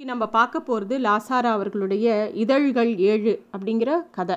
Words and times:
இன்னைக்கு 0.00 0.16
நம்ம 0.16 0.34
பார்க்க 0.36 0.60
போகிறது 0.60 0.94
லாசாரா 0.98 1.48
அவர்களுடைய 1.56 2.06
இதழ்கள் 2.34 2.90
ஏழு 2.98 3.32
அப்படிங்கிற 3.54 3.90
கதை. 4.10 4.36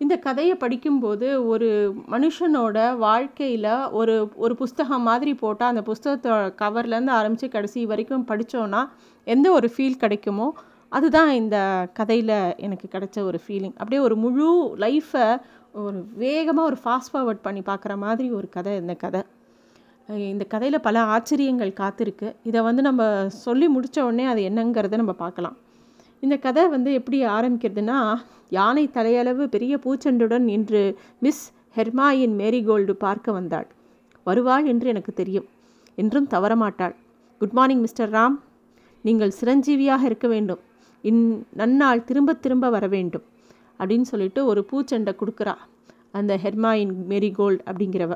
இந்த 0.00 0.14
கதையை 0.16 0.54
படிக்கும்போது 0.56 1.46
ஒரு 1.46 1.68
மனுஷனோட 2.10 2.96
வாழ்க்கையில் 2.96 3.70
ஒரு 3.90 4.14
ஒரு 4.36 4.54
புஸ்தகம் 4.54 5.02
மாதிரி 5.02 5.34
போட்டால் 5.34 5.70
அந்த 5.74 5.82
புஸ்தகத்தோட 5.82 6.42
கவர்லேருந்து 6.62 7.14
ஆரம்பித்து 7.20 7.48
கடைசி 7.48 7.86
வரைக்கும் 7.86 8.26
படித்தோன்னா 8.26 8.82
எந்த 9.26 9.50
ஒரு 9.50 9.70
ஃபீல் 9.76 9.98
கிடைக்குமோ 9.98 10.48
அதுதான் 10.92 11.32
இந்த 11.32 11.56
கதையில் 11.92 12.36
எனக்கு 12.56 12.88
கிடைச்ச 12.98 13.24
ஒரு 13.24 13.40
ஃபீலிங் 13.46 13.76
அப்படியே 13.76 14.02
ஒரு 14.02 14.16
முழு 14.16 14.50
லைஃப்பை 14.78 15.26
ஒரு 15.72 16.06
வேகமாக 16.16 16.68
ஒரு 16.68 16.78
ஃபாஸ்ட் 16.84 17.12
ஃபார்வர்ட் 17.12 17.42
பண்ணி 17.42 17.60
பார்க்குற 17.60 17.96
மாதிரி 17.96 18.28
ஒரு 18.32 18.48
கதை 18.48 18.74
இந்த 18.76 18.94
கதை. 18.94 19.22
இந்த 20.08 20.44
கதையில் 20.44 20.80
பல 20.80 21.00
ஆச்சரியங்கள் 21.00 21.72
காத்திருக்கு. 21.80 22.34
இதை 22.42 22.60
வந்து 22.60 22.82
நம்ம 22.82 23.28
சொல்லி 23.28 23.68
முடித்த 23.68 24.04
உடனே 24.04 24.24
அது 24.24 24.40
என்னங்கிறத 24.40 24.94
நம்ம 24.96 25.12
பார்க்கலாம். 25.12 25.56
இந்த 26.20 26.36
கதை 26.36 26.68
வந்து 26.68 26.92
எப்படி 26.92 27.24
ஆரம்பிக்கிறதுனா 27.24 28.16
யானை 28.48 28.90
தலையளவு 28.94 29.44
பெரிய 29.44 29.76
பூச்செண்டுடன் 29.76 30.46
இன்று 30.48 30.98
மிஸ் 31.18 31.52
ஹெர்மாயின் 31.76 32.34
மேரிகோல்டு 32.38 32.90
பார்க்க 32.90 33.32
வந்தாள். 33.32 33.66
வருவாள் 34.22 34.64
என்று 34.64 34.88
எனக்கு 34.88 35.12
தெரியும். 35.12 35.48
என்றும் 35.94 36.28
தவறமாட்டாள். 36.30 36.94
Good 37.38 37.52
morning 37.52 37.80
mister 37.80 38.10
Ram. 38.10 38.36
நீங்கள் 39.02 39.32
சிரஞ்சீவியாக 39.40 40.02
இருக்க 40.02 40.28
வேண்டும். 40.28 40.58
இன் 41.00 41.46
நன்னாள் 41.56 42.04
திரும்ப 42.04 42.32
திரும்ப 42.34 42.70
வர 42.70 42.86
வேண்டும். 42.86 43.22
அப்படின்னு 43.78 44.08
சொல்லிட்டு 44.12 44.46
ஒரு 44.46 44.66
பூச்செண்டை 44.70 45.14
கொடுக்குறா. 45.20 45.54
அந்த 46.12 46.38
ஹெர்மாயின் 46.42 46.94
மேரிகோல்டு 47.08 47.60
அப்படிங்கிறவ. 47.70 48.14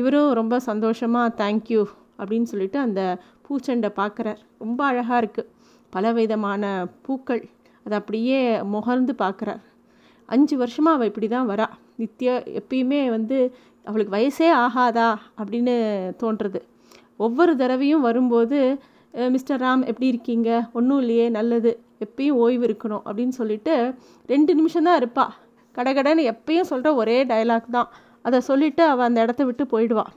இவரும் 0.00 0.30
ரொம்ப 0.40 0.54
சந்தோஷமாக 0.68 1.34
தேங்க்யூ 1.42 1.82
அப்படின்னு 2.20 2.50
சொல்லிட்டு 2.52 2.78
அந்த 2.86 3.00
பூச்செண்டை 3.44 3.90
பார்க்குறார். 4.00 4.40
ரொம்ப 4.64 4.80
அழகாக 4.90 5.20
இருக்குது 5.22 5.50
பல 5.94 6.12
விதமான 6.18 6.62
பூக்கள். 7.06 7.42
அதை 7.84 7.94
அப்படியே 8.00 8.38
முகர்ந்து 8.74 9.12
பார்க்குறார். 9.24 9.62
அஞ்சு 10.28 10.54
வருஷமாக 10.62 10.96
அவள் 10.96 11.10
இப்படி 11.10 11.28
தான் 11.28 11.48
வரா. 11.52 11.66
நித்திய 12.00 12.30
எப்பயுமே 12.60 13.00
வந்து 13.16 13.38
அவளுக்கு 13.88 14.14
வயசே 14.16 14.48
ஆகாதா? 14.64 15.08
அப்படின்னு 15.40 15.74
தோன்றுறது. 16.22 16.60
ஒவ்வொரு 17.26 17.52
தடவையும் 17.62 18.06
வரும்போது 18.08 18.58
மிஸ்டர் 19.34 19.60
ராம் 19.62 19.82
எப்படி 19.90 20.06
இருக்கீங்க? 20.12 20.50
ஒன்றும் 20.78 21.00
இல்லையே 21.02 21.26
நல்லது. 21.38 21.72
எப்பயும் 22.04 22.38
ஓய்வு 22.44 22.64
இருக்கணும். 22.68 23.02
அப்படின்னு 23.08 23.34
சொல்லிட்டு 23.40 23.74
ரெண்டு 24.32 24.52
நிமிஷம் 24.58 24.86
தான் 24.88 25.00
இருப்பாள் 25.02 25.34
கடகடன்னு 25.76 26.22
எப்பயும் 26.32 26.70
சொல்கிற 26.70 26.88
ஒரே 27.00 27.18
டைலாக் 27.32 27.68
தான். 27.76 27.90
அதை 28.24 28.38
சொல்லிவிட்டு 28.48 28.82
அவள் 28.92 29.08
அந்த 29.08 29.20
இடத்த 29.26 29.42
விட்டு 29.48 29.64
போயிடுவாள் 29.72 30.12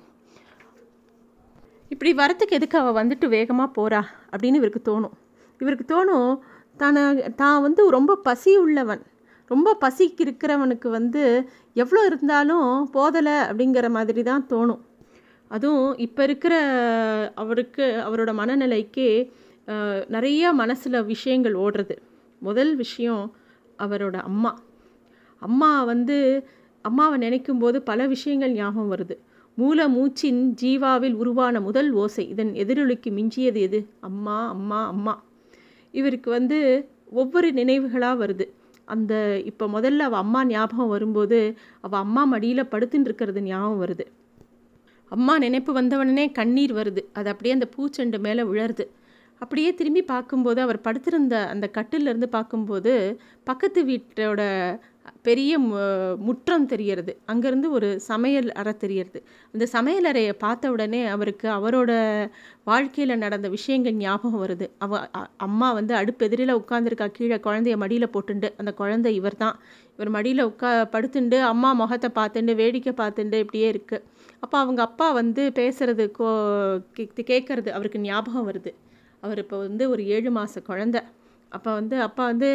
இப்படி 1.94 2.12
வரத்துக்கு 2.22 2.58
எதுக்கு 2.58 2.78
அவள் 2.80 2.98
வந்துட்டு 3.00 3.26
வேகமாக 3.36 3.70
போகிறா 3.78 4.02
அப்படின்னு 4.32 4.60
இவருக்கு 4.62 4.82
தோணும். 4.90 5.16
இவருக்கு 5.62 5.86
தோணும் 5.94 6.32
தான 6.82 7.04
தான் 7.42 7.60
வந்து 7.66 7.82
ரொம்ப 7.98 8.16
பசி 8.28 8.52
உள்ளவன். 8.64 9.04
ரொம்ப 9.52 9.70
பசிக்கு 9.84 10.22
இருக்கிறவனுக்கு 10.26 10.88
வந்து 10.98 11.24
எவ்வளோ 11.84 12.02
இருந்தாலும் 12.10 12.70
போதலை 12.96 13.36
அப்படிங்கிற 13.50 13.88
மாதிரி 13.98 14.22
தான் 14.30 14.46
தோணும். 14.54 14.82
அதுவும் 15.52 15.90
இப்போ 16.06 16.22
இருக்கிற 16.28 16.56
அவருக்கு 17.42 17.86
அவரோட 18.08 18.32
மனநிலைக்கு 18.42 19.08
நிறைய 20.16 20.54
மனசில் 20.62 20.98
விஷயங்கள் 21.14 21.56
ஓடுறது. 21.66 21.96
முதல் 22.42 22.74
விஷயம் 22.84 23.24
அவரோட 23.80 24.18
அம்மா. 24.30 24.52
அம்மா 25.42 25.72
வந்து 25.92 26.18
அம்மாவை 26.86 27.18
நினைக்கும் 27.18 27.60
போது 27.60 27.78
பல 27.82 28.08
விஷயங்கள் 28.08 28.52
ஞாபகம் 28.52 28.92
வருது. 28.92 29.16
மூல 29.58 29.88
மூச்சின் 29.88 30.42
ஜீவாவில் 30.62 31.14
உருவான 31.14 31.62
முதல் 31.62 31.90
ஓசை 31.92 32.24
இதன் 32.30 32.52
எதிரொலிக்கு 32.54 33.10
மிஞ்சியது 33.10 33.60
எது? 33.60 33.80
அம்மா 34.00 34.38
அம்மா 34.50 34.80
அம்மா. 34.88 35.14
இவருக்கு 35.94 36.30
வந்து 36.32 36.60
ஒவ்வொரு 37.12 37.50
நினைவுகளாக 37.54 38.26
வருது. 38.26 38.46
அந்த 38.88 39.14
இப்போ 39.46 39.66
முதல்ல 39.68 40.04
அவள் 40.08 40.20
அம்மா 40.20 40.46
ஞாபகம் 40.46 40.88
வரும்போது 40.88 41.40
அவள் 41.82 42.00
அம்மா 42.00 42.24
மடியில் 42.24 42.72
படுத்துன்னு 42.72 43.08
இருக்கிறது 43.10 43.42
ஞாபகம் 43.42 43.82
வருது. 43.84 44.06
அம்மா 45.12 45.34
நினைப்பு 45.38 45.72
வந்தவனே 45.82 46.32
கண்ணீர் 46.32 46.74
வருது. 46.74 47.02
அது 47.14 47.30
அப்படியே 47.30 47.54
அந்த 47.54 47.68
பூச்செண்டு 47.76 48.20
மேலே 48.20 48.44
விழருது 48.44 48.86
அப்படியே 49.42 49.70
திரும்பி 49.74 50.02
பார்க்கும்போது 50.04 50.60
அவர் 50.62 50.80
படுத்திருந்த 50.82 51.36
அந்த 51.48 51.66
கட்டிலிருந்து 51.68 52.28
பார்க்கும்போது 52.30 52.94
பக்கத்து 53.44 53.80
வீட்டோட 53.86 54.42
பெரிய 55.28 55.52
முற்றம் 56.28 56.68
தெரியறது 56.72 57.14
அங்கேருந்து 57.32 57.68
ஒரு 57.78 57.88
சமையல் 58.08 58.50
அறை 58.62 58.74
தெரியறது 58.84 59.20
அந்த 59.54 59.66
சமையல் 59.74 60.10
அறையை 60.12 60.34
பார்த்த 60.44 60.72
உடனே 60.76 61.02
அவருக்கு 61.16 61.48
அவரோட 61.58 61.92
வாழ்க்கையில் 62.72 63.22
நடந்த 63.24 63.48
விஷயங்கள் 63.56 63.98
ஞாபகம் 64.04 64.44
வருது. 64.44 64.68
அவ 64.86 65.02
அம்மா 65.48 65.70
வந்து 65.80 65.94
அடுப்பெதிரில் 66.02 66.58
உட்காந்துருக்கா 66.62 67.08
கீழே 67.18 67.38
குழந்தைய 67.48 67.78
மடியில் 67.84 68.14
போட்டுண்டு. 68.16 68.50
அந்த 68.62 68.74
குழந்தை 68.82 69.12
இவர் 69.20 69.42
தான் 69.44 69.58
இவர் 69.96 70.12
மடியில் 70.18 70.48
உட்கா 70.50 70.72
படுத்துண்டு 70.96 71.40
அம்மா 71.52 71.72
முகத்தை 71.82 72.12
பார்த்துண்டு 72.20 72.56
வேடிக்கை 72.62 72.94
பார்த்துண்டு 73.02 73.40
இப்படியே 73.46 73.68
இருக்குது 73.74 74.06
அப்போ 74.44 74.56
அவங்க 74.64 74.82
அப்பா 74.88 75.08
வந்து 75.22 75.44
பேசுறது 75.60 76.06
கோ 76.18 76.30
கேட்குறது 77.32 77.70
அவருக்கு 77.78 78.00
ஞாபகம் 78.10 78.48
வருது. 78.50 78.72
அவர் 79.24 79.40
இப்போ 79.44 79.58
வந்து 79.68 79.84
ஒரு 79.94 80.02
ஏழு 80.16 80.30
மாத 80.38 80.62
குழந்தை. 80.72 81.02
அப்போ 81.56 81.70
வந்து 81.80 81.96
அப்பா 82.06 82.24
வந்து 82.32 82.50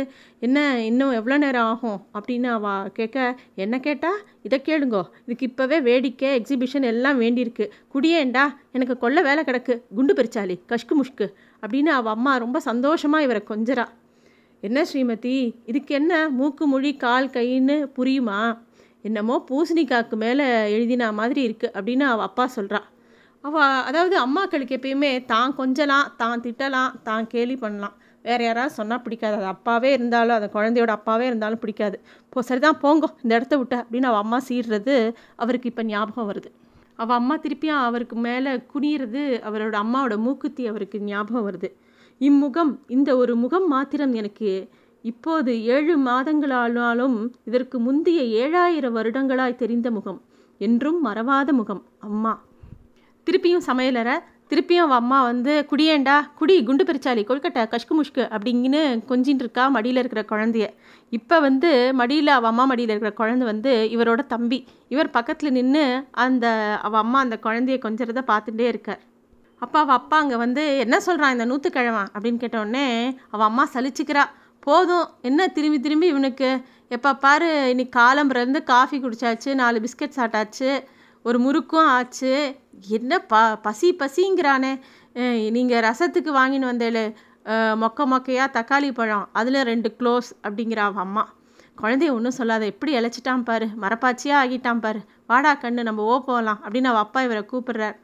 என்ன 0.47 0.59
இன்னும் 0.89 1.15
எவ்வளோ 1.19 1.37
நேரம் 1.45 1.69
ஆகும்? 1.73 1.99
அப்படின்னு 2.19 2.49
அவ 2.57 2.75
கேட்க 2.99 3.19
என்ன 3.65 3.79
கேட்டா 3.87 4.11
இதை 4.47 4.59
கேளுங்கோ. 4.69 5.03
இதுக்கு 5.27 5.47
இப்போவே 5.51 5.79
வேடிக்கை 5.89 6.31
எக்ஸிபிஷன் 6.41 6.87
எல்லாம் 6.93 7.21
வேண்டியிருக்கு. 7.23 7.67
குடியேண்டா 7.95 8.45
எனக்கு 8.77 8.97
கொல்ல 9.05 9.23
வேலை 9.29 9.45
கிடக்கு. 9.49 9.77
குண்டு 9.99 10.15
பெரிச்சாலி 10.21 10.57
கஷ்கு 10.73 10.97
முஷ்கு. 11.01 11.29
அப்படின்னு 11.63 11.93
அவள் 11.99 12.15
அம்மா 12.17 12.35
ரொம்ப 12.45 12.61
சந்தோஷமாக 12.71 13.27
இவரை 13.29 13.43
கொஞ்சரா 13.53 13.87
என்ன 14.63 14.79
ஸ்ரீமதி 14.89 15.37
இதுக்கு 15.71 15.93
என்ன? 16.01 16.15
மூக்கு 16.39 16.65
மொழி 16.73 16.91
கால் 17.05 17.29
கைன்னு 17.37 17.77
புரியுமா? 17.99 18.41
என்னமோ 19.09 19.35
பூசணிக்காக்கு 19.49 20.17
மேலே 20.23 20.47
எழுதினா 20.77 21.07
மாதிரி 21.21 21.41
இருக்குது 21.49 21.73
அப்படின்னு 21.77 22.05
அவள் 22.13 22.27
அப்பா 22.29 22.45
சொல்கிறா 22.57 22.81
அவள் 23.45 23.85
அதாவது 23.89 24.17
அம்மாக்களுக்கு 24.25 24.77
எப்பயுமே 24.79 25.11
தான் 25.31 25.55
கொஞ்சலாம் 25.59 26.09
தான் 26.23 26.43
திட்டலாம் 26.47 26.97
தான் 27.07 27.29
கேலி 27.33 27.55
பண்ணலாம். 27.63 27.95
வேறு 28.23 28.45
யாராவது 28.45 28.75
சொன்னால் 28.75 29.03
பிடிக்காது. 29.03 29.35
அது 29.35 29.45
அப்பாவே 29.45 29.93
இருந்தாலும் 29.93 30.35
அந்த 30.35 30.51
குழந்தையோட 30.55 30.87
அப்பாவே 30.87 31.27
இருந்தாலும் 31.27 31.59
பிடிக்காது. 31.59 32.01
போ 32.29 32.43
சரிதான் 32.43 32.79
போங்கோ 32.83 33.09
இந்த 33.23 33.35
இடத்த 33.35 33.57
விட்டு 33.57 33.77
அப்படின்னு 33.77 34.09
அவள் 34.11 34.23
அம்மா 34.25 34.39
சீடுறது 34.49 35.15
அவருக்கு 35.37 35.69
இப்போ 35.69 35.83
ஞாபகம் 35.83 36.29
வருது. 36.33 36.51
அவள் 36.97 37.17
அம்மா 37.17 37.39
திருப்பியும் 37.39 37.83
அவருக்கு 37.89 38.17
மேலே 38.17 38.51
குனியிறது 38.75 39.23
அவரோட 39.49 39.77
அம்மாவோட 39.83 40.17
மூக்குத்தி 40.17 40.67
அவருக்கு 40.67 41.01
ஞாபகம் 41.01 41.47
வருது. 41.51 41.69
இம்முகம் 42.21 42.73
இந்த 42.87 43.17
ஒரு 43.17 43.37
முகம் 43.37 43.69
மாத்திரம் 43.69 44.13
எனக்கு 44.13 44.69
இப்போது 45.03 45.65
ஏழு 45.65 45.99
மாதங்களானாலும் 45.99 47.33
இதற்கு 47.45 47.79
முந்தைய 47.79 48.23
ஏழாயிரம் 48.43 48.97
வருடங்களாய் 48.97 49.57
தெரிந்த 49.57 49.91
முகம். 49.91 50.23
என்றும் 50.59 51.05
மறவாத 51.05 51.53
முகம். 51.53 51.83
அம்மா. 51.99 52.33
திருப்பியும் 53.27 53.67
சமையலறை 53.67 54.19
திருப்பியும் 54.51 54.85
அவள் 54.85 54.97
அம்மா 54.97 55.23
வந்து 55.23 55.67
குடியேண்டா 55.71 56.15
குடி 56.39 56.63
குண்டு 56.65 56.85
பெருச்சாலி 56.85 57.23
கொழுக்கட்டை 57.27 57.63
கஷ்கு 57.75 57.93
முஷ்கு 57.99 58.23
அப்படிங்கின்னு 58.35 58.81
கொஞ்சின்னு 59.11 59.43
இருக்கா 59.45 59.69
மடியில் 59.69 59.97
இருக்கிற 59.97 60.23
குழந்தைய. 60.33 60.67
இப்போ 61.11 61.41
வந்து 61.41 61.93
மடியில் 62.01 62.31
அவள் 62.37 62.51
அம்மா 62.51 62.65
மடியில் 62.65 62.93
இருக்கிற 62.93 63.13
குழந்தை 63.13 63.47
வந்து 63.47 63.73
இவரோட 63.95 64.27
தம்பி. 64.27 64.59
இவர் 64.89 65.11
பக்கத்தில் 65.11 65.53
நின்று 65.53 65.85
அந்த 66.11 66.47
அவள் 66.83 67.01
அம்மா 67.01 67.21
அந்த 67.21 67.39
குழந்தைய 67.43 67.79
கொஞ்சத 67.87 68.25
பார்த்துட்டே 68.33 68.67
இருக்கார். 68.73 69.01
அப்பா 69.59 69.81
அவள் 69.81 69.95
அப்பா 69.95 70.19
அங்கே 70.19 70.37
வந்து 70.37 70.79
என்ன 70.79 71.01
சொல்கிறான் 71.01 71.33
இந்த 71.33 71.45
நூற்றுக்கிழவன் 71.45 72.11
அப்படின்னு 72.15 72.43
கேட்டோடனே 72.45 73.17
அவள் 73.31 73.49
அம்மா 73.51 73.69
சலிச்சுக்கிறா. 73.75 74.25
போதும் 74.61 75.07
என்ன 75.23 75.47
திரும்பி 75.49 75.81
திரும்பி 75.81 76.07
இவனுக்கு? 76.07 76.51
எப்போ 76.89 77.15
பாரு 77.15 77.71
இன்னைக்கு 77.71 77.93
காலம்புலேருந்து 78.01 78.63
காஃபி 78.63 78.97
குடிச்சாச்சு 78.99 79.55
நாலு 79.55 79.79
பிஸ்கட் 79.85 80.17
சாப்பிட்டாச்சு 80.17 80.71
ஒரு 81.25 81.39
முறுக்கும் 81.45 81.89
ஆச்சு. 81.97 82.33
என்ன 82.99 83.13
ப 83.33 83.41
பசி 83.67 83.89
பசிங்கிறானே. 84.03 84.73
நீங்கள் 85.57 85.85
ரசத்துக்கு 85.89 86.33
வாங்கின்னு 86.39 86.71
வந்தேல 86.73 87.01
மொக்க 87.83 88.07
மொக்கையாக 88.13 88.55
தக்காளி 88.57 88.89
பழம் 88.99 89.29
அதில் 89.41 89.67
ரெண்டு 89.71 89.89
க்ளோஸ் 89.99 90.29
அப்படிங்கிற 90.47 90.81
அவள் 90.89 91.05
அம்மா. 91.07 91.25
குழந்தைய 91.81 92.15
ஒன்றும் 92.17 92.37
சொல்லாத 92.39 92.65
எப்படி 92.73 92.93
இழைச்சிட்டான் 92.99 93.45
பாரு. 93.49 93.67
மரப்பாச்சியாக 93.83 94.43
ஆகிட்டான் 94.45 94.83
பாரு. 94.85 95.01
வாடா 95.31 95.53
கண்ணு 95.63 95.83
நம்ம 95.89 96.05
ஓ 96.13 96.17
போகலாம் 96.29 96.61
அப்படின்னு 96.65 96.91
அவள் 96.91 97.05
அப்பா 97.07 97.21
இவரை 97.27 97.43
கூப்பிடுறார். 97.53 97.97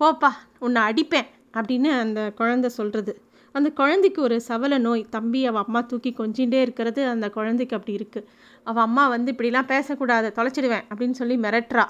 போப்பா 0.00 0.30
உன்னை 0.66 0.80
அடிப்பேன் 0.90 1.28
அப்படின்னு 1.58 1.90
அந்த 2.02 2.20
குழந்தை 2.40 2.70
சொல்கிறது 2.78 3.12
அந்த 3.54 3.68
குழந்தைக்கு 3.78 4.20
ஒரு 4.26 4.36
சவல 4.48 4.74
நோய். 4.86 5.02
தம்பி 5.14 5.40
அவள் 5.50 5.64
அம்மா 5.66 5.80
தூக்கி 5.90 6.10
கொஞ்சிகிட்டே 6.18 6.60
இருக்கிறது 6.66 7.00
அந்த 7.12 7.26
குழந்தைக்கு 7.36 7.76
அப்படி 7.78 7.94
இருக்குது 8.00 8.28
அவள் 8.70 8.86
அம்மா 8.88 9.04
வந்து 9.14 9.32
இப்படிலாம் 9.34 9.70
பேசக்கூடாது 9.72 10.28
தொலைச்சிடுவேன் 10.38 10.86
அப்படின்னு 10.90 11.18
சொல்லி 11.20 11.36
மிரட்டுறா. 11.46 11.86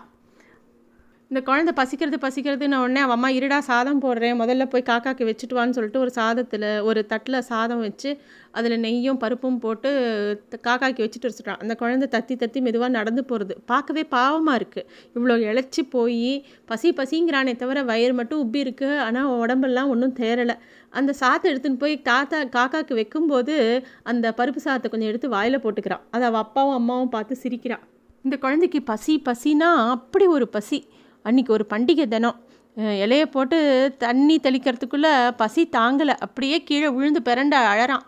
இந்த 1.31 1.41
குழந்தை 1.49 1.73
பசிக்கிறது 1.79 2.19
பசிக்கிறதுன்னு 2.23 2.77
உடனே 2.83 3.01
அவன் 3.05 3.17
அம்மா 3.17 3.29
இருடா 3.39 3.57
சாதம் 3.69 4.01
போடுறேன். 4.05 4.37
முதல்ல 4.41 4.65
போய் 4.73 4.85
காக்காக்கு 4.91 5.25
வச்சுட்டு 5.29 5.57
வான்னு 5.57 5.77
சொல்லிட்டு 5.77 6.01
ஒரு 6.05 6.13
சாதத்தில் 6.19 6.65
ஒரு 6.89 7.01
தட்டில் 7.11 7.39
சாதம் 7.49 7.83
வச்சு 7.87 8.11
அதில் 8.59 8.77
நெய்யும் 8.85 9.19
பருப்பும் 9.23 9.59
போட்டு 9.65 9.91
காக்காக்கு 10.67 11.03
வச்சுட்டு 11.05 11.29
வச்சுட்டான் 11.31 11.61
அந்த 11.65 11.75
குழந்தை 11.83 12.07
தத்தி 12.15 12.35
தத்தி 12.43 12.61
மெதுவாக 12.67 12.91
நடந்து 12.97 13.23
போகிறது 13.31 13.57
பார்க்கவே 13.73 14.05
பாவமாக 14.15 14.59
இருக்குது 14.61 14.87
இவ்வளோ 15.17 15.37
இழைச்சி 15.49 15.83
போய் 15.97 16.33
பசி 16.73 16.91
பசிங்கிறானே 17.01 17.55
தவிர 17.63 17.83
வயிறு 17.91 18.17
மட்டும் 18.21 18.41
உப்பி 18.45 18.63
இருக்குது 18.67 18.99
ஆனால் 19.07 19.31
உடம்பெல்லாம் 19.43 19.93
ஒன்றும் 19.95 20.17
தேரலை 20.23 20.57
அந்த 20.93 21.13
சாத்தை 21.23 21.47
எடுத்துன்னு 21.53 21.83
போய் 21.85 21.97
தாத்தா 22.11 22.41
காக்காக்கு 22.59 22.95
வைக்கும்போது 23.01 23.57
அந்த 24.13 24.33
பருப்பு 24.39 24.63
சாதத்தை 24.67 24.91
கொஞ்சம் 24.91 25.13
எடுத்து 25.13 25.35
வாயில் 25.37 25.65
போட்டுக்கிறான். 25.67 26.07
அதை 26.15 26.25
அவள் 26.31 26.45
அப்பாவும் 26.47 26.79
அம்மாவும் 26.81 27.15
பார்த்து 27.17 27.37
சிரிக்கிறான் 27.45 27.85
இந்த 28.25 28.37
குழந்தைக்கு 28.45 28.81
பசி 28.93 29.13
பசினா 29.29 29.69
அப்படி 29.97 30.27
ஒரு 30.37 30.49
பசி. 30.57 30.79
அன்றைக்கி 31.29 31.51
ஒரு 31.57 31.65
பண்டிகை 31.71 32.05
தினம். 32.09 32.37
இலையை 33.05 33.25
போட்டு 33.25 33.57
தண்ணி 33.99 34.37
தெளிக்கிறதுக்குள்ளே 34.43 35.13
பசி 35.37 35.63
தாங்கலை. 35.77 36.15
அப்படியே 36.27 36.63
கீழே 36.63 36.89
விழுந்து 36.89 37.21
பிறண்ட 37.29 37.55
அழறான். 37.73 38.05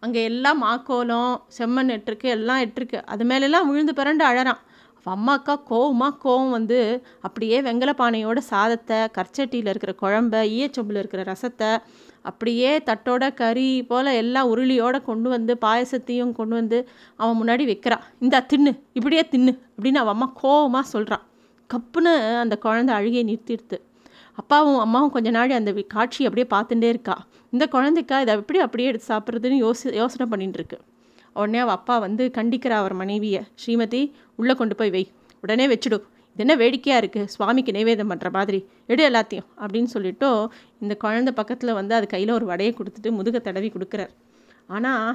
அங்கே 0.00 0.20
எல்லாம் 0.24 0.60
மாக்கோலம் 0.62 1.32
செம்மண் 1.56 1.90
எட்டிருக்கு 1.96 2.28
எல்லாம் 2.36 2.60
எட்டிருக்கு 2.60 2.98
அது 3.04 3.24
மேலெல்லாம் 3.24 3.66
விழுந்து 3.70 3.92
பிறண்டு 3.92 4.24
அழறான். 4.30 4.60
அவள் 4.98 5.14
அம்மாக்கா 5.16 5.54
கோவமாக 5.70 6.18
கோவம் 6.24 6.50
வந்து 6.50 6.78
அப்படியே 7.20 7.60
வெங்கல 7.60 7.92
பானையோட 8.00 8.38
சாதத்தை 8.50 8.98
கற்சட்டியில் 9.16 9.70
இருக்கிற 9.72 9.94
குழம்ப 10.02 10.42
ஈயச்சொம்பில் 10.54 11.00
இருக்கிற 11.02 11.22
ரசத்தை 11.22 11.70
அப்படியே 12.22 12.70
தட்டோட 12.78 13.34
கறி 13.34 13.68
போல் 13.82 14.10
எல்லாம் 14.22 14.50
உருளியோடு 14.52 14.98
கொண்டு 15.02 15.28
வந்து 15.28 15.58
பாயசத்தையும் 15.60 16.32
கொண்டு 16.32 16.54
வந்து 16.54 16.78
அவன் 17.16 17.38
முன்னாடி 17.40 17.64
வைக்கிறான். 17.64 18.06
இந்தா 18.20 18.40
தின்னு. 18.52 18.72
இப்படியே 18.92 19.24
தின்னு. 19.32 19.54
அப்படின்னு 19.76 20.02
அவன் 20.04 20.16
அம்மா 20.16 20.30
கோவமாக 20.42 20.92
சொல்கிறான் 20.94 21.24
கப்புன்னு 21.74 22.12
அந்த 22.44 22.54
குழந்தை 22.64 22.92
அழுகையை 22.98 23.24
நிறுத்திடுது 23.30 23.78
அப்பாவும் 24.40 24.78
அம்மாவும் 24.84 25.12
கொஞ்ச 25.14 25.28
நாள் 25.36 25.58
அந்த 25.58 25.70
காட்சி 25.94 26.20
அப்படியே 26.28 26.46
பார்த்துட்டே 26.54 26.88
இருக்கா. 26.92 27.16
இந்த 27.54 27.64
குழந்தைக்கா 27.74 28.16
இதை 28.24 28.34
எப்படி 28.40 28.58
அப்படியே 28.66 28.88
எடுத்து 28.90 29.06
சாப்பிட்றதுன்னு 29.12 29.58
யோசி 29.64 29.84
யோசனை 30.00 30.26
பண்ணிட்டு 30.32 30.58
இருக்கு 30.60 30.78
உடனே 31.40 31.58
அவள் 31.64 31.76
அப்பா 31.78 31.94
வந்து 32.04 32.22
கண்டிக்கிறா 32.38 32.76
அவர் 32.82 32.94
மனைவியை. 33.00 33.42
ஸ்ரீமதி 33.62 34.00
உள்ளே 34.40 34.54
கொண்டு 34.60 34.74
போய் 34.80 34.92
வை. 34.94 35.02
உடனே 35.44 35.66
வச்சுடு. 35.72 35.98
இது 36.34 36.42
என்ன 36.44 36.54
வேடிக்கையாக 36.62 37.00
இருக்குது 37.02 37.30
சுவாமிக்கு 37.34 37.72
நைவேதம் 37.76 38.10
பண்ணுற 38.12 38.28
மாதிரி. 38.36 38.58
எடு 38.92 39.02
எல்லாத்தையும் 39.08 39.48
அப்படின்னு 39.62 39.90
சொல்லிவிட்டு 39.94 40.28
இந்த 40.82 40.94
குழந்தை 41.04 41.32
பக்கத்தில் 41.40 41.76
வந்து 41.80 41.94
அது 41.98 42.06
கையில் 42.14 42.32
ஒரு 42.38 42.46
வடையை 42.52 42.72
கொடுத்துட்டு 42.78 43.10
முதுக 43.18 43.38
தடவி 43.48 43.70
கொடுக்குறார். 43.74 44.12
ஆனால் 44.76 45.08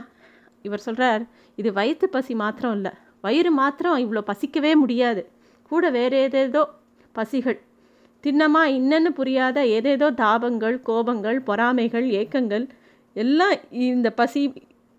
இவர் 0.66 0.86
சொல்கிறார் 0.88 1.24
இது 1.62 1.70
வயிற்று 1.80 2.08
பசி 2.16 2.34
மாத்திரம் 2.44 2.76
இல்லை. 2.78 2.94
வயிறு 3.26 3.52
மாத்திரம் 3.62 4.02
இவ்வளோ 4.06 4.24
பசிக்கவே 4.32 4.74
முடியாது. 4.84 5.22
கூட 5.72 5.90
வேறு 5.98 6.20
பசிகள். 7.16 7.60
திண்ணமா 8.24 8.62
இன்னன்னு 8.78 9.10
புரியாத 9.20 9.58
ஏதேதோ 9.76 10.08
தாபங்கள் 10.24 10.78
கோபங்கள் 10.90 11.38
பொறாமைகள் 11.50 12.08
ஏக்கங்கள் 12.20 12.66
எல்லாம் 13.16 13.54
இந்த 13.90 14.10
பசி 14.20 14.42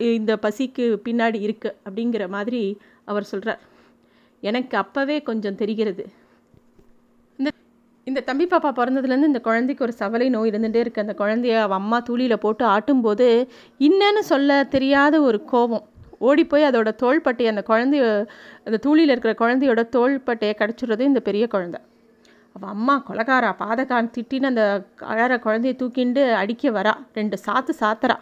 இந்த 0.00 0.32
பசிக்கு 0.44 0.84
பின்னாடி 1.06 1.38
இருக்குது 1.46 1.76
அப்படிங்கிற 1.86 2.24
மாதிரி 2.36 2.62
அவர் 3.10 3.28
சொல்கிறார் 3.30 3.60
எனக்கு 4.42 4.74
அப்போவே 4.82 5.16
கொஞ்சம் 5.28 5.58
தெரிகிறது. 5.62 6.04
இந்த 7.38 7.50
இந்த 8.06 8.20
தம்பி 8.28 8.46
பாப்பா 8.50 8.70
பிறந்ததுலேருந்து 8.78 9.30
இந்த 9.32 9.40
குழந்தைக்கு 9.48 9.86
ஒரு 9.86 9.94
சவலை 10.00 10.28
நோய் 10.34 10.50
இருந்துகிட்டே 10.50 10.82
இருக்குது 10.84 11.04
அந்த 11.06 11.14
குழந்தைய 11.22 11.56
அவள் 11.64 11.78
அம்மா 11.78 11.98
தூளியில் 12.08 12.42
போட்டு 12.44 12.64
ஆட்டும்போது 12.74 13.28
இன்னன்னு 13.88 14.22
சொல்ல 14.32 14.60
தெரியாத 14.74 15.14
ஒரு 15.20 15.40
கோபம். 15.44 15.86
ஓடிப்போய் 16.20 16.68
அதோட 16.70 16.90
தோள்பட்டை 17.02 17.44
அந்த 17.52 17.62
குழந்தைய 17.70 18.04
அந்த 18.66 18.78
தூளியில் 18.86 19.12
இருக்கிற 19.14 19.34
குழந்தையோட 19.42 19.82
தோள்பட்டையை 19.96 20.54
கடிச்சிடுறது 20.60 21.04
இந்த 21.10 21.20
பெரிய 21.28 21.44
குழந்தை. 21.46 21.80
அவள் 22.56 22.72
அம்மா 22.76 22.94
கொலகாரா 23.08 23.50
பாதகான் 23.62 24.12
திட்டின்னு 24.14 24.50
அந்த 24.52 24.64
அழற 25.12 25.32
குழந்தைய 25.46 25.74
தூக்கிண்டு 25.82 26.22
அடிக்க 26.42 26.70
வரா. 26.78 26.94
ரெண்டு 27.18 27.36
சாத்து 27.46 27.74
சாத்துறா. 27.82 28.16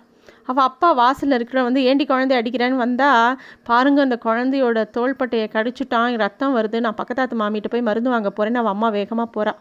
அவள் 0.50 0.66
அப்பா 0.70 0.88
வாசலில் 1.00 1.36
இருக்கிற 1.36 1.62
வந்து 1.62 1.80
ஏண்டி 1.90 2.04
குழந்தைய 2.06 2.40
அடிக்கிறேன்னு 2.40 2.82
வந்தால் 2.84 3.36
பாருங்க 3.62 4.00
அந்த 4.02 4.16
குழந்தையோட 4.24 4.78
தோள்பட்டையை 4.96 5.46
கடிச்சிட்டான் 5.54 6.18
ரத்தம் 6.24 6.56
வருது 6.56 6.80
நான் 6.80 6.98
பக்கத்தாத்து 7.00 7.36
மாமிகிட்ட 7.42 7.70
போய் 7.72 7.88
மருந்து 7.88 8.10
வாங்க 8.10 8.30
போகிறேன்னு 8.30 8.62
அவள் 8.62 8.74
அம்மா 8.76 8.88
வேகமாக 8.88 9.28
போகிறா 9.36 9.54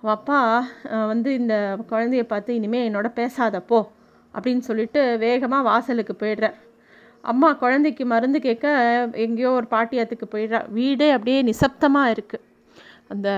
அவள் 0.00 0.14
அப்பா 0.14 0.40
வந்து 1.12 1.30
இந்த 1.34 1.54
குழந்தைய 1.90 2.24
பார்த்து 2.26 2.58
இனிமேல் 2.60 2.86
என்னோட 2.88 3.10
பேசாதப்போ 3.20 3.80
அப்படின்னு 4.34 4.64
சொல்லிட்டு 4.68 5.02
வேகமாக 5.18 5.68
வாசலுக்கு 5.70 6.16
போய்டுறார் 6.20 6.56
அம்மா 7.30 7.48
குழந்தைக்கு 7.62 8.04
மருந்து 8.12 8.38
கேட்க 8.46 8.66
எங்கேயோ 9.24 9.50
ஒரு 9.58 9.66
பாட்டியத்துக்கு 9.74 10.26
போயிடுறா. 10.34 10.60
வீடே 10.78 11.08
அப்படியே 11.16 11.38
நிசப்தமாக 11.48 12.12
இருக்குது 12.14 12.44
அந்த 13.12 13.28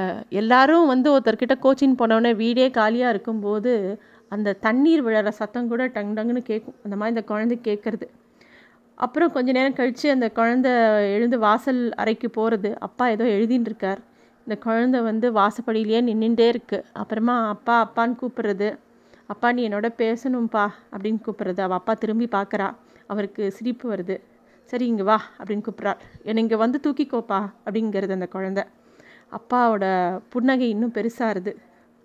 எல்லாரும் 0.41 0.87
வந்து 0.93 1.09
ஒருத்தர்கிட்ட 1.15 1.57
கோச்சிங் 1.65 1.99
போனவுடனே 2.01 2.33
வீடே 2.43 2.67
காலியாக 2.79 3.13
இருக்கும்போது 3.15 3.73
அந்த 4.35 4.57
தண்ணீர் 4.65 5.05
விழற 5.07 5.29
சத்தம் 5.39 5.71
கூட 5.73 5.83
டங் 5.95 6.15
டங்குன்னு 6.17 6.43
கேட்கும் 6.51 6.77
அந்த 6.85 6.95
மாதிரி 6.99 7.15
இந்த 7.15 7.25
குழந்தை 7.31 7.57
கேட்குறது. 7.69 8.07
அப்புறம் 9.05 9.33
கொஞ்ச 9.37 9.49
நேரம் 9.57 9.77
கழித்து 9.79 10.07
அந்த 10.15 10.27
குழந்த 10.39 10.69
எழுந்து 11.15 11.37
வாசல் 11.47 11.81
அறைக்கு 12.03 12.29
போகிறது 12.39 12.71
அப்பா 12.87 13.05
ஏதோ 13.15 13.27
எழுதின்னு 13.37 13.69
இருக்கார். 13.71 14.01
இந்த 14.47 14.57
குழந்த 14.67 14.99
வந்து 15.09 15.27
வாசப்படியிலேயே 15.39 16.01
நின்றுட்டே 16.09 16.47
இருக்குது 16.53 16.87
அப்புறமா 17.03 17.37
அப்பா 17.55 17.75
அப்பான்னு 17.87 18.19
கூப்பிட்றது. 18.23 18.69
அப்பா 19.33 19.49
நீ 19.57 19.63
என்னோட 19.69 19.89
பேசணும்ப்பா 20.03 20.65
அப்படின்னு 20.93 21.21
கூப்பிட்றது. 21.27 21.61
அவள் 21.67 21.81
அப்பா 21.81 21.95
திரும்பி 22.05 22.29
பார்க்குறா. 22.37 22.69
அவருக்கு 23.13 23.43
சிரிப்பு 23.59 23.87
வருது. 23.93 24.17
சரி 24.71 24.85
இங்கே 24.93 25.05
வா 25.11 25.19
அப்படின்னு 25.39 25.65
கூப்பிட்றாள் 25.67 26.01
என்னை 26.29 26.43
இங்கே 26.45 26.59
வந்து 26.65 26.79
தூக்கிக்கோப்பா 26.85 27.41
அப்படிங்கிறது 27.65 28.17
அந்த 28.19 28.29
குழந்த. 28.35 28.61
அப்பாவோட 29.39 29.85
புன்னகை 30.33 30.69
இன்னும் 30.75 30.97
பெருசாகுது 30.97 31.53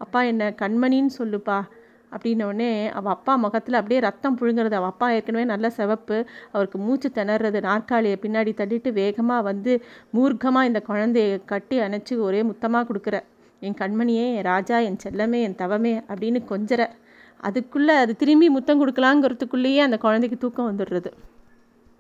அப்பா 0.03 0.19
என்ன 0.31 0.47
கண்மணின்னு 0.61 1.13
சொல்லுப்பா 1.19 1.57
அப்படின்னோடனே 2.15 2.69
அவள் 2.97 3.13
அப்பா 3.15 3.33
முகத்தில் 3.43 3.77
அப்படியே 3.79 3.99
ரத்தம் 4.05 4.37
புழுங்குறது. 4.39 4.75
அவள் 4.79 4.91
அப்பா 4.93 5.07
ஏற்கனவே 5.15 5.45
நல்ல 5.53 5.69
சிவப்பு 5.77 6.17
அவருக்கு 6.53 6.77
மூச்சு 6.85 7.09
திணறது 7.17 7.59
நாற்காலியை 7.67 8.17
பின்னாடி 8.25 8.51
தள்ளிட்டு 8.59 8.91
வேகமாக 8.99 9.45
வந்து 9.49 9.73
மூர்க்கமாக 10.17 10.69
இந்த 10.69 10.81
குழந்தைய 10.89 11.39
கட்டி 11.53 11.77
அணைச்சி 11.85 12.15
ஒரே 12.27 12.41
முத்தமாக 12.49 12.87
கொடுக்குற. 12.89 13.19
என் 13.67 13.79
கண்மணியே 13.81 14.27
என் 14.37 14.47
ராஜா 14.51 14.79
என் 14.89 15.01
செல்லமே 15.05 15.41
என் 15.47 15.59
தவமே 15.63 15.93
அப்படின்னு 16.09 16.41
கொஞ்சற. 16.53 16.81
அதுக்குள்ளே 17.39 17.95
அது 18.03 18.13
திரும்பி 18.21 18.47
முத்தம் 18.55 18.81
கொடுக்கலாங்கிறதுக்குள்ளேயே 18.81 19.81
அந்த 19.85 19.97
குழந்தைக்கு 20.05 20.37
தூக்கம் 20.43 20.69
வந்துடுறது. 20.71 21.11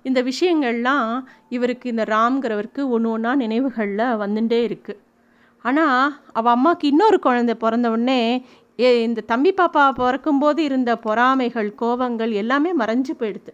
இந்த 0.05 0.19
விஷயங்கள்லாம் 0.29 1.09
இவருக்கு 1.55 1.85
இந்த 1.93 2.03
ராம்ங்கிறவருக்கு 2.13 2.81
ஒன்று 2.95 3.09
ஒன்றா 3.15 3.31
நினைவுகளில் 3.43 4.19
வந்துட்டே 4.23 4.59
இருக்குது 4.69 5.01
ஆனால் 5.65 6.13
அவள் 6.39 6.55
அம்மாவுக்கு 6.55 6.85
இன்னொரு 6.93 7.17
குழந்தை 7.27 7.53
பிறந்த 7.63 7.87
உடனே 7.95 8.19
ஏ 8.79 8.89
இந்த 9.07 9.23
தம்பி 9.31 9.51
பாப்பா 9.59 9.83
பிறக்கும்போது 9.99 10.61
இருந்த 10.69 10.91
பொறாமைகள் 11.05 11.69
கோபங்கள் 11.81 12.31
எல்லாமே 12.41 12.71
மறைஞ்சு 12.81 13.13
போயிடுது. 13.19 13.53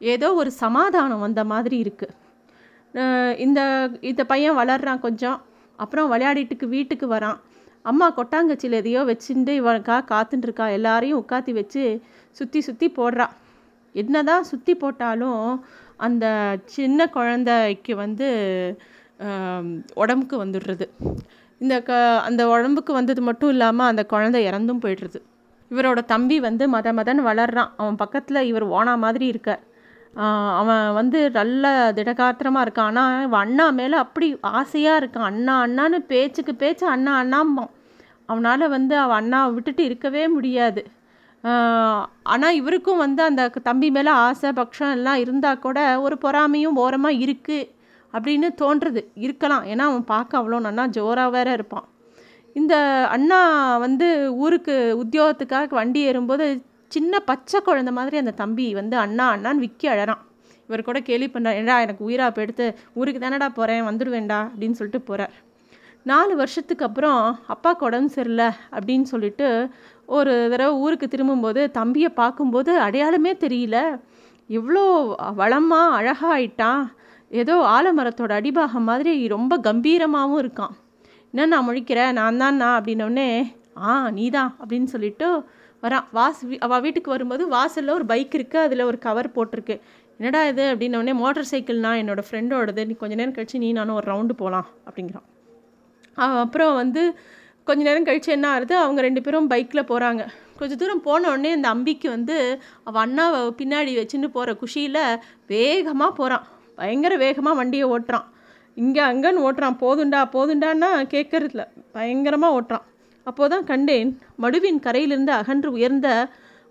ஏதோ 0.00 0.28
ஒரு 0.40 0.50
சமாதானம் 0.62 1.24
வந்த 1.26 1.42
மாதிரி 1.52 1.76
இருக்குது 1.84 2.16
இந்த 3.44 3.60
இந்த 4.10 4.22
பையன் 4.32 4.58
வளர்றான் 4.58 5.04
கொஞ்சம். 5.06 5.38
அப்புறம் 5.78 6.10
விளையாடிட்டுக்கு 6.12 6.66
வீட்டுக்கு 6.76 7.06
வரான். 7.14 7.38
அம்மா 7.84 8.06
கொட்டாங்கச்சியில் 8.16 8.78
எதையோ 8.80 9.02
வச்சுட்டு 9.10 9.52
இவனுக்கா 9.60 9.96
காத்துட்டுருக்கா 10.12 10.66
எல்லாரையும் 10.78 11.20
உட்காத்தி 11.22 11.52
வச்சு 11.58 11.82
சுற்றி 12.36 12.60
சுற்றி 12.60 12.88
போடுறா. 12.98 13.26
என்னதான் 13.94 14.48
சுற்றி 14.50 14.74
போட்டாலும் 14.74 15.44
அந்த 16.06 16.26
சின்ன 16.74 17.06
குழந்தைக்கு 17.16 17.92
வந்து 18.04 18.26
உடம்புக்கு 20.02 20.36
வந்துடுறது. 20.44 20.86
இந்த 21.60 21.76
க 21.86 21.92
அந்த 22.28 22.42
உடம்புக்கு 22.54 22.92
வந்தது 22.98 23.20
மட்டும் 23.28 23.52
இல்லாமல் 23.54 23.90
அந்த 23.92 24.02
குழந்தை 24.12 24.40
இறந்தும் 24.50 24.82
போய்டுறது. 24.84 25.18
இவரோட 25.70 26.00
தம்பி 26.12 26.36
வந்து 26.40 26.64
மத 26.74 26.92
மதன் 26.98 27.22
வளர்றான். 27.30 27.70
அவன் 27.80 27.98
பக்கத்தில் 28.02 28.46
இவர் 28.50 28.66
ஓனா 28.76 28.94
மாதிரி 29.04 29.26
இருக்கார். 29.32 29.62
அவன் 30.60 30.86
வந்து 30.98 31.18
நல்ல 31.38 31.64
திடகாத்திரமாக 31.96 32.64
இருக்கான். 32.66 32.90
ஆனால் 32.90 33.24
இவன் 33.26 33.42
அண்ணா 33.46 33.66
மேலே 33.80 33.96
அப்படி 34.04 34.28
ஆசையாக 34.60 35.00
இருக்கான். 35.00 35.28
அண்ணா 35.32 35.54
அண்ணான்னு 35.66 35.98
பேச்சுக்கு 36.12 36.54
பேச்சு 36.62 36.86
அண்ணா 36.94 37.14
அண்ணாம்பான். 37.22 37.72
அவனால் 38.30 38.72
வந்து 38.76 38.94
அவன் 39.02 39.20
அண்ணாவை 39.22 39.50
விட்டுட்டு 39.56 39.82
இருக்கவே 39.90 40.22
முடியாது. 40.36 40.82
ஆனால் 42.32 42.56
இவருக்கும் 42.60 43.02
வந்து 43.04 43.22
அந்த 43.28 43.42
தம்பி 43.68 43.88
மேலே 43.96 44.12
ஆசை 44.26 44.50
பக்ஷம் 44.60 44.94
எல்லாம் 44.96 45.20
இருந்தால் 45.24 45.62
கூட 45.66 45.78
ஒரு 46.06 46.16
பொறாமையும் 46.24 46.80
ஓரமாக 46.84 47.20
இருக்குது 47.24 47.68
அப்படின்னு 48.14 48.48
தோன்றுறது 48.62 49.02
இருக்கலாம். 49.26 49.64
ஏன்னா 49.72 49.84
அவன் 49.90 50.10
பார்க்க 50.14 50.40
அவ்வளோ 50.40 50.58
நல்லா 50.66 50.84
ஜோராக 50.96 51.34
வேற 51.36 51.48
இருப்பான். 51.58 51.86
இந்த 52.56 52.74
அண்ணா 53.16 53.40
வந்து 53.84 54.06
ஊருக்கு 54.44 54.76
உத்தியோகத்துக்காக 55.02 55.76
வண்டி 55.80 56.00
ஏறும்போது 56.10 56.46
சின்ன 56.92 57.20
பச்சை 57.20 57.58
குழந்த 57.66 57.90
மாதிரி 57.98 58.16
அந்த 58.16 58.34
தம்பி 58.42 58.66
வந்து 58.74 58.96
அண்ணா 58.96 59.24
அண்ணான்னு 59.34 59.64
விக்கி 59.64 59.86
அழறான். 59.88 60.22
இவர் 60.68 60.86
கூட 60.88 60.98
கேள்வி 61.00 61.28
பண்ணுறார் 61.34 61.58
ஏடா 61.60 61.74
எனக்கு 61.80 62.02
உயிராக 62.04 62.30
போயிடுத்து 62.36 62.64
எடுத்து 62.66 62.98
ஊருக்கு 63.00 63.20
தானடா 63.20 63.48
போகிறேன் 63.58 63.86
வந்துடுவேண்டா 63.88 64.38
அப்படின்னு 64.48 64.78
சொல்லிட்டு 64.78 65.00
போகிறார் 65.00 65.34
நாலு 66.02 66.32
வருஷத்துக்கு 66.36 66.84
அப்புறம் 66.84 67.20
அப்பாவுக்கு 67.54 67.86
உடம்பு 67.86 68.10
சரியில்லை 68.16 68.48
அப்படின்னு 68.76 69.06
சொல்லிட்டு 69.12 69.46
ஒரு 70.16 70.34
தடவை 70.50 70.74
ஊருக்கு 70.84 71.06
திரும்பும்போது 71.08 71.62
தம்பியை 71.70 72.10
பார்க்கும்போது 72.20 72.72
அடையாளமே 72.80 73.32
தெரியல. 73.44 73.78
எவ்வளோ 74.50 74.82
வளமாக 75.40 75.96
அழகாக 75.98 76.30
ஆயிட்டான். 76.36 76.82
ஏதோ 77.30 77.54
ஆலமரத்தோட 77.76 78.32
அடிபாகம் 78.40 78.88
மாதிரி 78.90 79.14
ரொம்ப 79.28 79.54
கம்பீரமாகவும் 79.66 80.42
இருக்கான். 80.44 80.74
என்ன 81.32 81.46
நான் 81.46 81.66
முழிக்கிறேன் 81.68 82.12
நான் 82.12 82.40
தான் 82.42 82.56
நான் 82.62 82.76
அப்படின்னோடனே 82.78 83.28
ஆ 83.88 84.10
நீ 84.10 84.24
தான் 84.36 84.50
அப்படின்னு 84.60 84.88
சொல்லிட்டு 84.94 85.26
வரான். 85.84 86.06
வாஸ் 86.18 86.40
அவள் 86.66 86.82
வீட்டுக்கு 86.84 87.14
வரும்போது 87.14 87.42
வாசலில் 87.54 87.96
ஒரு 87.96 88.06
பைக் 88.12 88.36
இருக்குது 88.38 88.64
அதில் 88.66 88.88
ஒரு 88.90 88.98
கவர் 89.06 89.28
போட்டிருக்கு. 89.36 89.76
என்னடா 90.20 90.40
இது 90.50 90.64
அப்படின்னோடனே 90.72 91.14
மோட்டர் 91.22 91.50
சைக்கிள்னா 91.50 91.90
என்னோடய 92.02 92.28
ஃப்ரெண்டோடது 92.28 92.84
நீ 92.90 92.94
கொஞ்ச 93.02 93.14
நேரம் 93.20 93.34
கழித்து 93.36 93.62
நீ 93.64 93.68
நானும் 93.78 93.98
ஒரு 93.98 94.06
ரவுண்டு 94.12 94.34
போகலாம் 94.42 94.68
அப்படிங்கிறான். 94.86 95.26
அப்புறம் 96.44 96.74
வந்து 96.82 97.02
கொஞ்ச 97.68 97.80
நேரம் 97.88 98.06
கழித்து 98.08 98.30
என்ன 98.36 98.46
ஆகுது 98.54 98.74
அவங்க 98.82 99.00
ரெண்டு 99.06 99.20
பேரும் 99.24 99.48
பைக்கில் 99.52 99.88
போகிறாங்க 99.90 100.22
கொஞ்ச 100.60 100.74
தூரம் 100.80 101.02
போனோடனே 101.08 101.50
அந்த 101.56 101.68
அம்பிக்கு 101.74 102.08
வந்து 102.14 102.36
அவள் 102.88 103.02
அண்ணாவை 103.04 103.40
பின்னாடி 103.60 103.92
வச்சுன்னு 104.00 104.28
போகிற 104.36 104.54
குஷியில் 104.62 105.02
வேகமாக 105.52 106.12
போகிறான் 106.20 106.46
பயங்கர 106.78 107.14
வேகமாக 107.24 107.58
வண்டியை 107.60 107.86
ஓட்டுறான். 107.94 108.26
இங்கே 108.76 109.02
அங்கேன்னு 109.10 109.44
ஓட்டுறான். 109.48 109.76
போதுண்டா 109.84 110.20
போதுண்டான்னா 110.34 110.90
கேட்கறதில்ல 111.14 111.64
பயங்கரமாக 111.96 112.56
ஓட்டுறான். 112.58 112.86
அப்போதான் 113.26 113.64
கண்டேன் 113.64 114.18
மடுவின் 114.42 114.80
கரையிலிருந்து 114.80 115.32
அகன்று 115.32 115.72
உயர்ந்த 115.72 116.08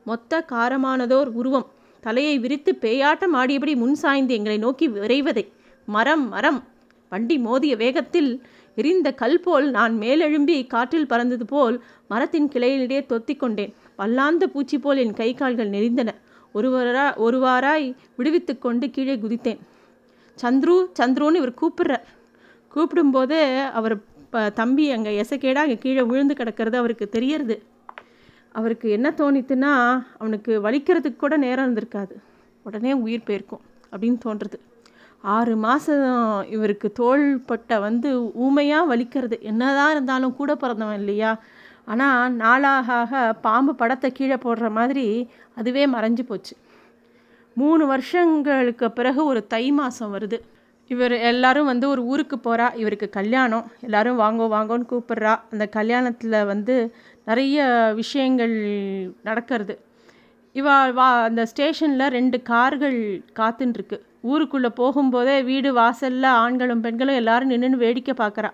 மொத்த 0.03 0.45
காரமானதோர் 0.51 1.29
உருவம். 1.39 1.67
தலையை 2.03 2.39
விரித்து 2.39 2.77
பேயாட்டம் 2.81 3.33
ஆடியபடி 3.33 3.75
முன் 3.75 3.95
சாய்ந்து 3.95 4.33
எங்களை 4.33 4.57
நோக்கி 4.57 4.87
விரைவதை. 4.87 5.51
மரம் 5.85 6.27
மரம். 6.29 6.63
வண்டி 7.09 7.37
மோதிய 7.37 7.75
வேகத்தில் 7.75 8.41
எரிந்த 8.75 9.11
கல் 9.11 9.39
போல் 9.39 9.69
நான் 9.69 9.93
மேலெழும்பி 9.99 10.67
காற்றில் 10.67 11.07
பறந்தது 11.07 11.45
போல் 11.47 11.83
மரத்தின் 12.07 12.47
கிளையிலிடையே 12.47 13.01
தொத்தி 13.11 13.37
கொண்டேன். 13.37 13.73
வல்லாந்த 13.97 14.47
பூச்சி 14.47 14.79
போல் 14.79 14.97
என் 14.97 15.13
கை 15.13 15.33
கால்கள் 15.33 15.69
நெறிந்தன 15.69 16.09
ஒருவரா 16.53 17.07
ஒருவாராய் 17.17 17.95
விடுவித்து 18.15 18.59
கொண்டு 18.59 18.89
கீழே 18.89 19.15
குதித்தேன். 19.15 19.59
சந்துரு 20.41 20.75
சந்துருன்னு 20.99 21.41
இவர் 21.41 21.59
கூப்பிடுறார் 21.61 22.05
கூப்பிடும்போது 22.75 23.39
அவர் 23.71 23.97
இப்போ 24.27 24.39
தம்பி 24.49 24.85
அங்கே 24.93 25.11
எசக்கேடா 25.21 25.59
அங்கே 25.65 25.75
கீழே 25.83 26.01
விழுந்து 26.09 26.33
கிடக்கிறது 26.39 26.77
அவருக்கு 26.79 27.05
தெரியறது. 27.09 27.55
அவருக்கு 28.51 28.87
என்ன 28.95 29.07
தோணித்துன்னா 29.19 29.71
அவனுக்கு 30.19 30.51
வலிக்கிறதுக்கு 30.65 31.19
கூட 31.21 31.35
நேரம் 31.43 31.65
இருந்திருக்காது. 31.65 32.15
உடனே 32.65 32.91
உயிர் 33.03 33.23
போயிருக்கும் 33.27 33.63
அப்படின்னு 33.91 34.17
தோன்றுறது 34.25 34.57
ஆறு 35.35 35.53
மாதம் 35.55 36.03
இவருக்கு 36.55 36.87
தோள்பட்டை 36.91 37.77
வந்து 37.85 38.09
ஊமையாக 38.45 38.89
வலிக்கிறது. 38.91 39.37
என்னதான் 39.51 39.91
இருந்தாலும் 39.91 40.35
கூட 40.39 40.51
பிறந்தவன் 40.55 40.99
இல்லையா? 40.99 41.31
ஆனால் 41.85 42.35
நாளாக 42.41 42.99
பாம்பு 43.47 43.75
படத்தை 43.75 44.11
கீழே 44.11 44.37
போடுற 44.45 44.69
மாதிரி 44.79 45.07
அதுவே 45.55 45.85
மறைஞ்சு 45.95 46.25
போச்சு. 46.27 46.55
மூணு 47.53 47.85
வருஷங்களுக்கு 47.85 48.87
பிறகு 48.91 49.21
ஒரு 49.25 49.43
தை 49.55 49.65
மாதம் 49.71 50.13
வருது. 50.17 50.39
இவர் 50.89 51.15
எல்லாரும் 51.31 51.69
வந்து 51.71 51.85
ஒரு 51.89 52.01
ஊருக்கு 52.11 52.37
போகிறா 52.37 52.67
இவருக்கு 52.81 53.07
கல்யாணம். 53.09 53.65
எல்லாரும் 53.81 54.19
வாங்கோ 54.19 54.45
வாங்கோன்னு 54.55 54.89
கூப்பிட்றா. 54.91 55.33
அந்த 55.51 55.65
கல்யாணத்தில் 55.77 56.45
வந்து 56.45 56.75
நிறைய 57.29 57.65
விஷயங்கள் 57.95 58.55
நடக்கிறது. 59.23 59.75
இவா 60.55 60.75
வா 60.99 61.07
அந்த 61.23 61.41
ஸ்டேஷனில் 61.45 62.13
ரெண்டு 62.17 62.37
கார்கள் 62.51 62.99
காத்துன்ருக்கு. 63.39 63.97
ஊருக்குள்ளே 64.21 64.69
போகும்போதே 64.79 65.35
வீடு 65.43 65.69
வாசலில் 65.73 66.29
ஆண்களும் 66.43 66.81
பெண்களும் 66.85 67.19
எல்லாரும் 67.21 67.51
நின்று 67.53 67.77
வேடிக்கை 67.77 68.13
பார்க்குறா 68.17 68.51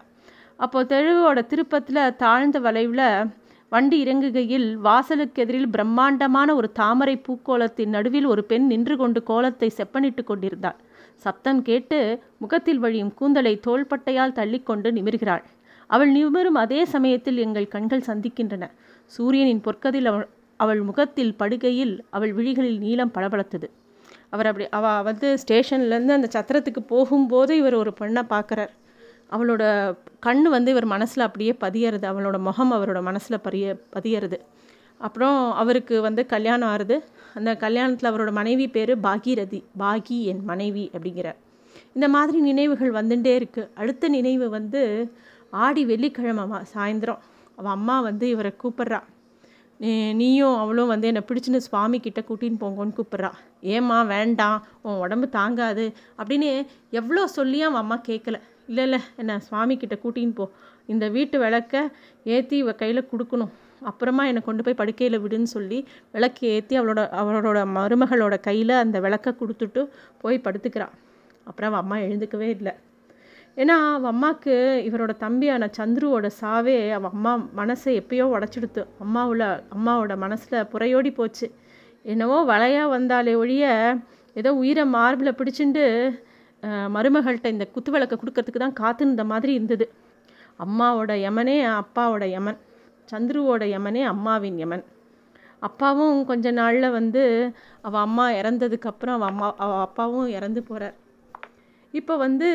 அப்போது 0.59 0.89
தெருவோட 0.91 1.39
திருப்பத்தில் 1.47 2.15
தாழ்ந்த 2.15 2.57
வளைவில் 2.59 3.07
வண்டி 3.71 3.97
இறங்குகையில் 4.03 4.67
வாசலுக்கு 4.87 5.41
எதிரில் 5.41 5.71
பிரம்மாண்டமான 5.75 6.49
ஒரு 6.55 6.67
தாமரை 6.71 7.15
பூக்கோலத்தின் 7.27 7.93
நடுவில் 7.95 8.25
ஒரு 8.25 8.43
பெண் 8.43 8.67
நின்று 8.67 8.95
கொண்டு 8.97 9.19
கோலத்தை 9.23 9.69
செப்பனிட்டு 9.77 10.23
கொண்டிருந்தாள். 10.23 10.77
சப்தம் 11.15 11.61
கேட்டு 11.61 12.21
முகத்தில் 12.37 12.79
வழியும் 12.79 13.13
கூந்தலை 13.13 13.59
தோள்பட்டையால் 13.67 14.37
தள்ளிக்கொண்டு 14.39 14.91
நிமிர்கிறாள். 14.91 15.43
அவள் 15.87 16.11
நிமிரும் 16.11 16.59
அதே 16.63 16.85
சமயத்தில் 16.85 17.37
எங்கள் 17.37 17.67
கண்கள் 17.67 18.07
சந்திக்கின்றன. 18.07 18.71
சூரியனின் 19.05 19.61
பொற்கதில் 19.61 20.05
அவள் 20.05 20.27
அவள் 20.55 20.81
முகத்தில் 20.81 21.35
படுகையில் 21.39 21.99
அவள் 22.09 22.33
விழிகளில் 22.33 22.77
நீளம் 22.77 23.11
பளபளத்தது. 23.13 23.67
அவர் 24.29 24.45
அப்படி 24.45 24.69
அவ 24.69 25.01
வந்து 25.01 25.37
ஸ்டேஷன்லேருந்து 25.47 26.15
அந்த 26.17 26.29
சத்திரத்துக்கு 26.35 26.81
போகும்போது 26.87 27.57
இவர் 27.57 27.73
ஒரு 27.73 27.93
பெண்ணை 27.93 28.23
பார்க்குறார். 28.29 28.73
அவளோட 29.31 29.63
கண் 30.19 30.41
வந்து 30.41 30.71
இவர் 30.71 30.85
மனசில் 30.85 31.23
அப்படியே 31.23 31.53
பதியறது 31.59 32.05
அவளோட 32.11 32.39
முகம் 32.39 32.71
அவரோட 32.71 33.01
மனசில் 33.01 33.39
பதிய 33.41 33.75
பதியறது. 33.93 34.39
அப்புறம் 34.97 35.51
அவருக்கு 35.53 36.01
வந்து 36.01 36.25
கல்யாணம் 36.25 36.69
ஆறுது. 36.69 36.97
அந்த 37.33 37.51
கல்யாணத்தில் 37.63 38.09
அவரோட 38.11 38.31
மனைவி 38.39 38.67
பேர் 38.75 38.93
பாகீரதி. 39.07 39.59
பாகி 39.83 40.17
என் 40.31 40.43
மனைவி 40.51 40.83
அப்படிங்கிற. 40.93 41.29
இந்த 41.93 42.07
மாதிரி 42.15 42.37
நினைவுகள் 42.49 42.91
வந்துட்டே 42.99 43.33
இருக்குது 43.41 43.69
அடுத்த 43.81 44.09
நினைவு 44.17 44.45
வந்து 44.57 44.81
ஆடி 45.63 45.83
வெள்ளிக்கிழமை 45.85 46.45
சாயந்தரம். 46.73 47.23
அவள் 47.59 47.75
அம்மா 47.77 47.95
வந்து 48.09 48.25
இவரை 48.29 48.51
கூப்பிட்றா. 48.63 49.01
நீயும் 50.19 50.57
அவளும் 50.57 50.91
வந்து 50.91 51.07
என்னை 51.07 51.23
பிடிச்சின்னு 51.27 51.65
சுவாமி 51.67 51.97
கிட்ட 51.99 52.19
கூட்டின்னு 52.27 52.61
போங்கன்னு 52.63 52.97
கூப்பிட்றா. 52.99 53.31
ஏம்மா 53.75 53.97
வேண்டாம். 54.13 54.59
உன் 54.81 55.01
உடம்பு 55.05 55.27
தாங்காது. 55.37 55.85
அப்படின்னு 56.17 56.49
எவ்வளோ 56.99 57.23
சொல்லியும் 57.37 57.69
அவன் 57.69 57.81
அம்மா 57.81 57.97
கேட்கல 58.07 58.37
இல்லை 58.67 58.83
இல்லை. 58.87 58.99
என்ன 59.21 59.39
சுவாமி 59.47 59.77
கிட்ட 59.77 59.95
கூட்டின்னு 60.03 60.35
போ. 60.39 60.45
இந்த 60.85 61.05
வீட்டு 61.15 61.37
விளக்க 61.39 61.83
ஏற்றி 62.35 62.57
இவ 62.57 62.73
கையில் 62.81 63.09
கொடுக்கணும். 63.11 63.53
அப்புறமா 63.89 64.23
என்னை 64.29 64.41
கொண்டு 64.47 64.63
போய் 64.65 64.79
படுக்கையில் 64.81 65.21
விடுன்னு 65.23 65.49
சொல்லி 65.55 65.79
விளக்கு 66.15 66.43
ஏற்றி 66.55 66.75
அவளோட 66.79 67.01
அவளோட 67.21 67.59
மருமகளோட 67.77 68.35
கையில் 68.47 68.73
அந்த 68.83 68.97
விளக்கை 69.05 69.31
கொடுத்துட்டு 69.41 69.81
போய் 70.23 70.43
படுத்துக்கிறான் 70.45 70.93
அப்புறம் 71.49 71.69
அவள் 71.71 71.83
அம்மா 71.83 71.95
எழுந்துக்கவே 72.07 72.49
இல்லை. 72.57 72.73
ஏன்னா 73.57 73.75
அவள் 73.95 74.11
அம்மாவுக்கு 74.13 74.53
இவரோட 74.87 75.13
தம்பியான 75.23 75.69
சந்துருவோட 75.77 76.27
சாவே 76.39 76.77
அவள் 76.97 77.13
அம்மா 77.15 77.33
மனசை 77.59 77.91
எப்பயோ 78.01 78.25
உடச்சிடுத்து. 78.35 78.83
அம்மாவில் 79.05 79.47
அம்மாவோட 79.75 80.13
மனசில் 80.25 80.57
புறையோடி 80.73 81.11
போச்சு. 81.19 81.47
என்னவோ 82.13 82.37
வலையாக 82.51 82.93
வந்தாலே 82.95 83.33
ஒழிய 83.41 83.65
ஏதோ 84.35 84.51
உயிரை 84.61 84.85
மார்பில் 84.95 85.37
பிடிச்சிண்டு 85.39 85.83
மருமகள்கிட்ட 86.95 87.47
இந்த 87.55 87.65
குத்து 87.75 87.91
விளக்கை 87.93 88.15
கொடுக்கறதுக்கு 88.17 88.61
தான் 88.63 88.79
காத்துருந்த 88.81 89.23
மாதிரி 89.31 89.51
இருந்தது. 89.57 89.85
அம்மாவோட 90.65 91.11
யமனே 91.25 91.55
அப்பாவோட 91.79 92.23
யமன். 92.35 92.59
சந்துருவோட 93.11 93.63
யமனே 93.75 94.03
அம்மாவின் 94.03 94.57
யமன். 94.57 94.83
அப்பாவும் 95.59 96.25
கொஞ்ச 96.25 96.51
நாளில் 96.51 96.89
வந்து 96.89 97.51
அவள் 97.81 98.01
அம்மா 98.01 98.29
இறந்ததுக்கப்புறம் 98.29 99.15
அவள் 99.17 99.27
அம்மா 99.27 99.53
அவள் 99.57 99.79
அப்பாவும் 99.79 100.27
இறந்து 100.27 100.63
போகிறார் 100.63 100.95
இப்போ 101.91 102.17
வந்து 102.17 102.47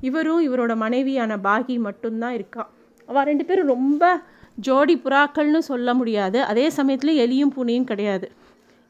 இவரும் 0.00 0.42
இவரோட 0.48 0.76
மனைவியான 0.76 1.36
பாகி 1.36 1.78
மட்டும்தான் 1.78 2.34
இருக்கா. 2.34 2.70
அவள் 3.06 3.24
ரெண்டு 3.24 3.44
பேரும் 3.44 3.66
ரொம்ப 3.66 4.20
ஜோடி 4.54 5.00
புறாக்கள்னு 5.04 5.58
சொல்ல 5.58 5.94
முடியாது. 5.94 6.42
அதே 6.42 6.70
சமயத்தில் 6.70 7.18
எலியும் 7.18 7.54
பூனையும் 7.56 7.84
கிடையாது. 7.84 8.30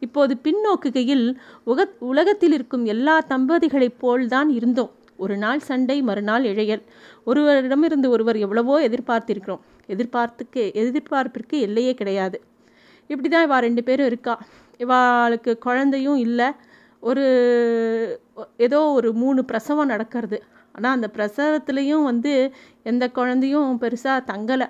இப்போது 0.00 0.38
பின்னோக்குகையில் 0.42 1.36
உக 1.64 1.88
உலகத்தில் 1.98 2.52
இருக்கும் 2.52 2.84
எல்லா 2.84 3.14
தம்பதிகளைப் 3.28 3.98
போல்தான் 3.98 4.48
இருந்தோம். 4.48 4.90
ஒரு 5.16 5.36
நாள் 5.36 5.58
சண்டை 5.58 6.02
மறுநாள் 6.02 6.44
இழையல். 6.44 6.82
ஒருவரிடமிருந்து 7.26 8.08
ஒருவர் 8.08 8.36
எவ்வளவோ 8.36 8.88
எதிர்பார்த்திருக்கிறோம். 8.88 9.64
எதிர்பார்த்துக்கு 9.88 10.62
எதிர்பார்ப்பிற்கு 10.82 11.56
எல்லையே 11.66 11.92
கிடையாது. 12.00 12.38
இப்படி 13.10 13.28
தான் 13.28 13.46
இவா 13.48 13.58
ரெண்டு 13.66 13.82
பேரும் 13.88 14.06
இருக்கா. 14.06 14.34
இவாளுக்கு 14.84 15.52
குழந்தையும் 15.58 16.18
இல்லை. 16.26 16.48
ஒரு 17.02 17.24
ஏதோ 18.66 18.80
ஒரு 18.98 19.08
மூணு 19.12 19.40
பிரசவம் 19.44 19.92
நடக்கிறது. 19.92 20.38
ஆனால் 20.74 20.94
அந்த 20.96 21.08
பிரசவத்துலேயும் 21.16 22.04
வந்து 22.10 22.32
எந்த 22.82 23.04
குழந்தையும் 23.10 23.70
பெருசாக 23.80 24.26
தங்கலை. 24.32 24.68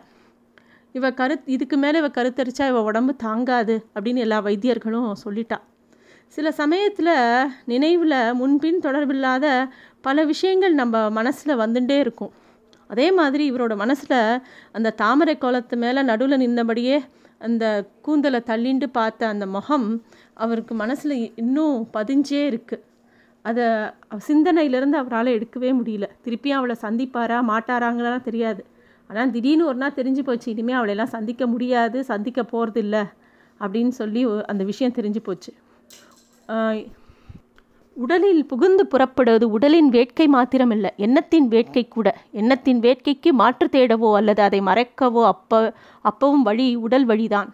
இவ 0.93 1.11
கரு 1.13 1.35
இதுக்கு 1.55 1.77
மேலே 1.77 1.97
இவ 1.99 2.09
கருத்தரிச்சா 2.09 2.67
இவ 2.69 2.83
உடம்பு 2.83 3.13
தாங்காது 3.17 3.75
அப்படின்னு 3.95 4.25
எல்லா 4.27 4.39
வைத்தியர்களும் 4.41 5.11
சொல்லிட்டா. 5.25 5.59
சில 6.37 6.49
சமயத்தில் 6.53 7.15
நினைவில் 7.65 8.17
முன்பின் 8.35 8.81
தொடர்பில்லாத 8.83 9.47
பல 10.01 10.25
விஷயங்கள் 10.25 10.75
நம்ம 10.75 10.97
மனசில் 11.11 11.61
வந்துட்டே 11.63 11.97
இருக்கும். 11.99 12.33
அதே 12.93 13.07
மாதிரி 13.19 13.45
இவரோட 13.51 13.75
மனசில் 13.83 14.19
அந்த 14.77 14.95
தாமரை 15.03 15.35
கோலத்து 15.41 15.77
மேலே 15.85 16.03
நடுவில் 16.11 16.43
நின்றபடியே 16.45 16.99
அந்த 17.47 17.65
கூந்தலை 18.05 18.41
தள்ளிண்டு 18.51 18.87
பார்த்த 18.99 19.33
அந்த 19.33 19.47
முகம் 19.57 19.89
அவருக்கு 20.45 20.75
மனசில் 20.75 21.17
இன்னும் 21.43 21.77
பதிஞ்சே 21.97 22.43
இருக்குது 22.51 22.85
அதை 23.45 23.67
சிந்தனையிலேருந்து 24.29 24.97
அவரால் 25.01 25.35
எடுக்கவே 25.37 25.71
முடியல. 25.81 26.07
திருப்பியும் 26.25 26.59
அவளை 26.61 26.75
சந்திப்பாரா 26.83 27.39
மாட்டாராங்களாம் 27.51 28.27
தெரியாது. 28.29 28.63
ஆனால் 29.11 29.33
திடீர்னு 29.35 29.69
ஒரு 29.71 29.79
நாள் 29.83 29.99
தெரிஞ்சு 30.01 30.23
போச்சு 30.27 30.49
இனிமேல் 30.55 30.79
அவளையெல்லாம் 30.79 31.15
சந்திக்க 31.17 31.47
முடியாது 31.53 31.99
சந்திக்க 32.13 32.41
போகிறது 32.53 32.81
இல்லை 32.85 33.03
அப்படின்னு 33.61 33.95
சொல்லி 34.01 34.23
அந்த 34.53 34.63
விஷயம் 34.71 34.97
தெரிஞ்சு 34.99 35.21
போச்சு. 35.29 35.53
உடலில் 38.03 38.43
புகுந்து 38.51 38.83
புறப்படுவது 38.93 39.47
உடலின் 39.57 39.89
வேட்கை 39.95 40.27
மாத்திரமில்லை 40.35 40.91
எண்ணத்தின் 41.07 41.47
வேட்கை 41.55 41.83
கூட. 41.95 42.09
எண்ணத்தின் 42.41 42.81
வேட்கைக்கு 42.85 43.31
மாற்று 43.41 43.67
தேடவோ 43.77 44.11
அல்லது 44.19 44.43
அதை 44.47 44.61
மறைக்கவோ 44.69 45.23
அப்போ 45.33 45.59
அப்பவும் 46.11 46.45
வழி 46.49 46.67
உடல் 46.87 47.07
வழிதான். 47.11 47.49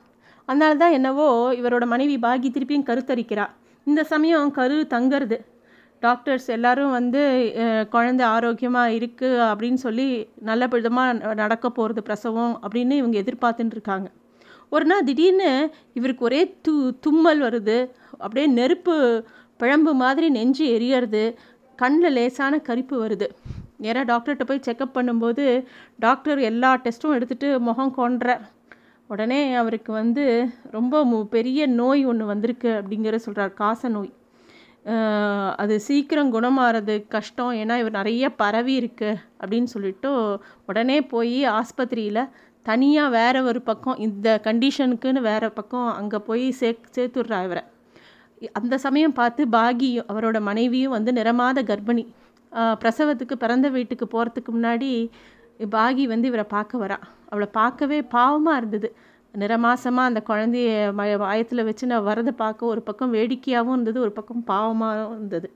அதனால 0.48 0.72
தான் 0.82 0.96
என்னவோ 0.98 1.28
இவரோட 1.60 1.84
மனைவி 1.92 2.16
பாகி 2.24 2.48
திருப்பியும் 2.56 2.88
கருத்தரிக்கிறா 2.88 3.46
இந்த 3.86 4.00
சமயம் 4.12 4.50
கரு 4.58 4.76
தங்கிறது. 4.94 5.38
டாக்டர்ஸ் 6.02 6.48
எல்லாரும் 6.56 6.92
வந்து 6.98 7.22
குழந்தை 7.94 8.24
ஆரோக்கியமாக 8.34 8.96
இருக்குது 8.98 9.40
அப்படின்னு 9.50 9.80
சொல்லி 9.86 10.08
நல்ல 10.48 10.66
விதமாக 10.74 11.34
நடக்க 11.42 11.66
போகிறது 11.78 12.02
பிரசவம் 12.08 12.54
அப்படின்னு 12.64 12.94
இவங்க 13.02 13.16
எதிர்பார்த்துட்டு 13.22 13.76
இருக்காங்க. 13.76 14.08
ஒரு 14.74 14.84
நாள் 14.90 15.06
திடீர்னு 15.08 15.50
இவருக்கு 15.98 16.26
ஒரே 16.28 16.42
து 16.66 16.74
தும்மல் 17.04 17.40
வருது. 17.46 17.78
அப்படியே 18.22 18.46
நெருப்பு 18.58 18.94
குழம்பு 19.64 19.92
மாதிரி 20.04 20.28
நெஞ்சு 20.38 20.64
எரியறது 20.78 21.24
கண்ணில் 21.78 22.16
லேசான 22.16 22.54
கரிப்பு 22.66 22.96
வருது. 23.04 23.26
நேராக 23.84 24.04
டாக்டர்கிட்ட 24.10 24.44
போய் 24.48 24.66
செக்கப் 24.66 24.96
பண்ணும்போது 24.96 25.44
டாக்டர் 26.04 26.40
எல்லா 26.50 26.70
டெஸ்ட்டும் 26.82 27.14
எடுத்துகிட்டு 27.16 27.48
முகம் 27.68 27.96
கொன்றார் 27.96 28.44
உடனே 29.10 29.40
அவருக்கு 29.60 29.90
வந்து 29.92 30.24
ரொம்ப 30.76 31.00
மு 31.10 31.18
பெரிய 31.34 31.66
நோய் 31.80 32.02
ஒன்று 32.10 32.24
வந்திருக்கு 32.30 32.70
அப்படிங்கிற 32.78 33.16
சொல்கிறார் 33.24 33.52
காச 33.60 33.88
நோய். 33.96 34.12
அது 35.62 35.74
சீக்கிரம் 35.88 36.32
குணமாகிறது 36.36 36.94
கஷ்டம் 37.14 37.52
ஏன்னா 37.60 37.76
இவர் 37.82 37.98
நிறைய 37.98 38.30
பரவி 38.42 38.74
இருக்கு 38.80 39.10
அப்படின்னு 39.40 39.70
சொல்லிட்டு 39.74 40.10
உடனே 40.70 40.98
போய் 41.12 41.38
ஆஸ்பத்திரியில் 41.58 42.30
தனியாக 42.66 43.14
வேற 43.18 43.42
ஒரு 43.50 43.62
பக்கம் 43.70 44.00
இந்த 44.06 44.28
கண்டிஷனுக்குன்னு 44.48 45.22
வேறு 45.30 45.50
பக்கம் 45.60 45.88
அங்கே 46.00 46.20
போய் 46.28 46.46
சே 46.60 46.70
சேர்த்துடுறா 46.96 47.40
இவரை. 47.48 47.64
அந்த 48.58 48.74
சமயம் 48.84 49.16
பார்த்து 49.20 49.42
பாகியும் 49.56 50.08
அவரோட 50.12 50.38
மனைவியும் 50.48 50.94
வந்து 50.96 51.12
நிறமாத 51.18 51.64
கர்ப்பிணி 51.70 52.04
பிரசவத்துக்கு 52.82 53.36
பிறந்த 53.44 53.68
வீட்டுக்கு 53.76 54.06
போகிறதுக்கு 54.12 54.50
முன்னாடி 54.56 54.90
பாகி 55.74 56.04
வந்து 56.12 56.28
இவரை 56.30 56.46
பார்க்க 56.54 56.82
வரா. 56.82 56.98
அவளை 57.30 57.48
பார்க்கவே 57.58 57.98
பாவமாக 58.14 58.60
இருந்தது. 58.60 58.88
நிறமாசமாக 59.34 60.10
அந்த 60.10 60.20
குழந்தைய 60.28 60.70
ம 60.98 61.04
வாயத்தில் 61.22 61.66
வச்சு 61.68 61.84
நான் 61.90 62.06
வரதை 62.08 62.32
பார்க்க 62.42 62.72
ஒரு 62.72 62.80
பக்கம் 62.88 63.14
வேடிக்கையாகவும் 63.16 63.74
இருந்தது 63.76 63.98
ஒரு 64.06 64.12
பக்கம் 64.18 64.42
பாவமாகவும் 64.50 65.16
இருந்தது. 65.18 65.48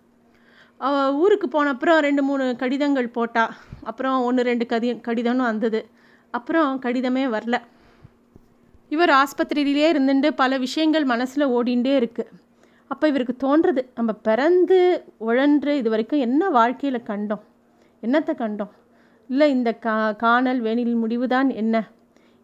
ஊருக்கு 1.23 1.47
போன 1.55 1.71
அப்புறம் 1.75 2.01
ரெண்டு 2.07 2.23
மூணு 2.29 2.45
கடிதங்கள் 2.63 3.15
போட்டா. 3.17 3.45
அப்புறம் 3.91 4.17
ஒன்று 4.29 4.49
ரெண்டு 4.51 4.67
கதி 4.73 4.91
கடிதம்னு 5.09 5.49
வந்தது. 5.51 5.81
அப்புறம் 6.35 6.71
கடிதமே 6.87 7.25
வரல. 7.37 7.57
இவர் 8.95 9.13
ஆஸ்பத்திரியிலே 9.21 9.89
இருந்துட்டு 9.93 10.29
பல 10.43 10.59
விஷயங்கள் 10.67 11.07
மனசில் 11.13 11.53
ஓடிண்டே 11.57 11.95
இருக்குது 12.01 12.31
அப்போ 12.89 13.09
இவருக்கு 13.09 13.35
தோன்றது. 13.45 13.83
நம்ம 13.95 14.13
பிறந்து 14.13 15.05
உழன்று 15.19 15.77
இது 15.77 15.91
வரைக்கும் 15.91 16.19
என்ன 16.19 16.51
வாழ்க்கையில் 16.51 17.07
கண்டோம்? 17.07 17.45
என்னத்தை 18.03 18.33
கண்டோம்? 18.35 18.73
இல்லை 19.29 19.51
இந்த 19.51 19.73
கா 19.73 20.13
காணல் 20.13 20.63
வேணில் 20.63 20.95
முடிவுதான் 20.95 21.51
என்ன? 21.51 21.89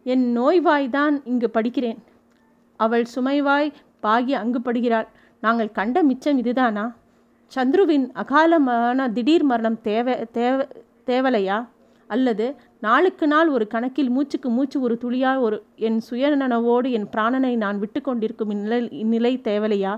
என் 0.03 0.25
நோய்வாய்தான் 0.39 1.21
இங்கு 1.23 1.49
படிக்கிறேன். 1.53 1.97
அவள் 2.79 3.05
சுமைவாய் 3.15 3.71
பாகி 4.03 4.31
அங்கு 4.31 4.59
படுகிறாள். 4.59 5.07
நாங்கள் 5.41 5.71
கண்ட 5.71 6.03
மிச்சம் 6.03 6.37
இதுதானா? 6.37 6.95
சந்துருவின் 7.55 8.05
அகாலமான 8.13 9.11
திடீர் 9.11 9.43
மரணம் 9.43 9.81
தேவை 9.81 10.15
தேவை 10.31 10.67
தேவலையா? 11.05 11.67
அல்லது 12.07 12.55
நாளுக்கு 12.81 13.27
நாள் 13.27 13.47
ஒரு 13.47 13.67
கணக்கில் 13.67 14.09
மூச்சுக்கு 14.09 14.49
மூச்சு 14.49 14.81
ஒரு 14.81 14.97
துளியாக 14.97 15.39
ஒரு 15.39 15.63
என் 15.75 16.01
சுயநனவோடு 16.09 16.89
என் 16.91 17.07
பிராணனை 17.15 17.57
நான் 17.57 17.79
விட்டு 17.79 18.01
கொண்டிருக்கும் 18.01 18.49
இந்நிலை 18.49 18.79
இந்நிலை 18.91 19.41
தேவலையா? 19.43 19.93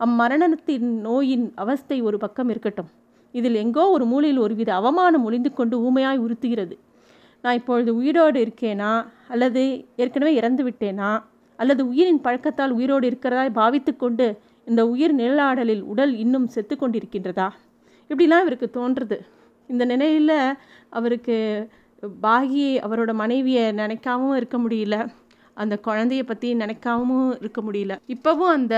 அம்மரணத்தின் 0.00 0.88
நோயின் 1.00 1.52
அவஸ்தை 1.54 2.00
ஒரு 2.00 2.18
பக்கம் 2.18 2.48
இருக்கட்டும். 2.48 2.88
இதில் 3.32 3.54
எங்கோ 3.54 3.90
ஒரு 3.90 4.04
மூலையில் 4.04 4.38
ஒருவித 4.38 4.74
அவமானம் 4.74 5.24
ஒளிந்து 5.24 5.52
கொண்டு 5.52 5.80
ஊமையாய் 5.80 6.20
உறுத்துகிறது. 6.20 6.78
நான் 7.42 7.54
இப்பொழுது 7.54 7.96
உயிரோடு 7.96 8.44
இருக்கேனா? 8.44 9.06
அல்லது 9.28 9.84
ஏற்கனவே 9.96 10.34
இறந்து 10.34 10.64
விட்டேனா? 10.64 11.22
அல்லது 11.56 11.88
உயிரின் 11.88 12.20
பழக்கத்தால் 12.24 12.70
உயிரோடு 12.70 13.10
இருக்கிறதாய் 13.10 13.52
பாவித்து 13.52 13.96
கொண்டு 13.96 14.38
இந்த 14.64 14.88
உயிர் 14.88 15.16
நிழலாடலில் 15.16 15.80
உடல் 15.80 16.16
இன்னும் 16.16 16.46
செத்து 16.46 16.76
கொண்டிருக்கின்றதா? 16.80 17.48
இப்படிலாம் 18.08 18.40
இவருக்கு 18.40 18.70
தோன்றுது. 18.72 19.18
இந்த 19.66 19.84
நிலையில் 19.84 20.56
அவருக்கு 20.88 21.68
பாகி 22.22 22.76
அவரோட 22.76 23.14
மனைவியை 23.14 23.72
நினைக்காமவும் 23.72 24.36
இருக்க 24.36 24.58
முடியல. 24.58 25.08
அந்த 25.62 25.74
குழந்தைய 25.86 26.22
பற்றி 26.30 26.48
நினைக்காமவும் 26.62 27.30
இருக்க 27.42 27.60
முடியல. 27.66 27.94
இப்போவும் 28.14 28.52
அந்த 28.56 28.74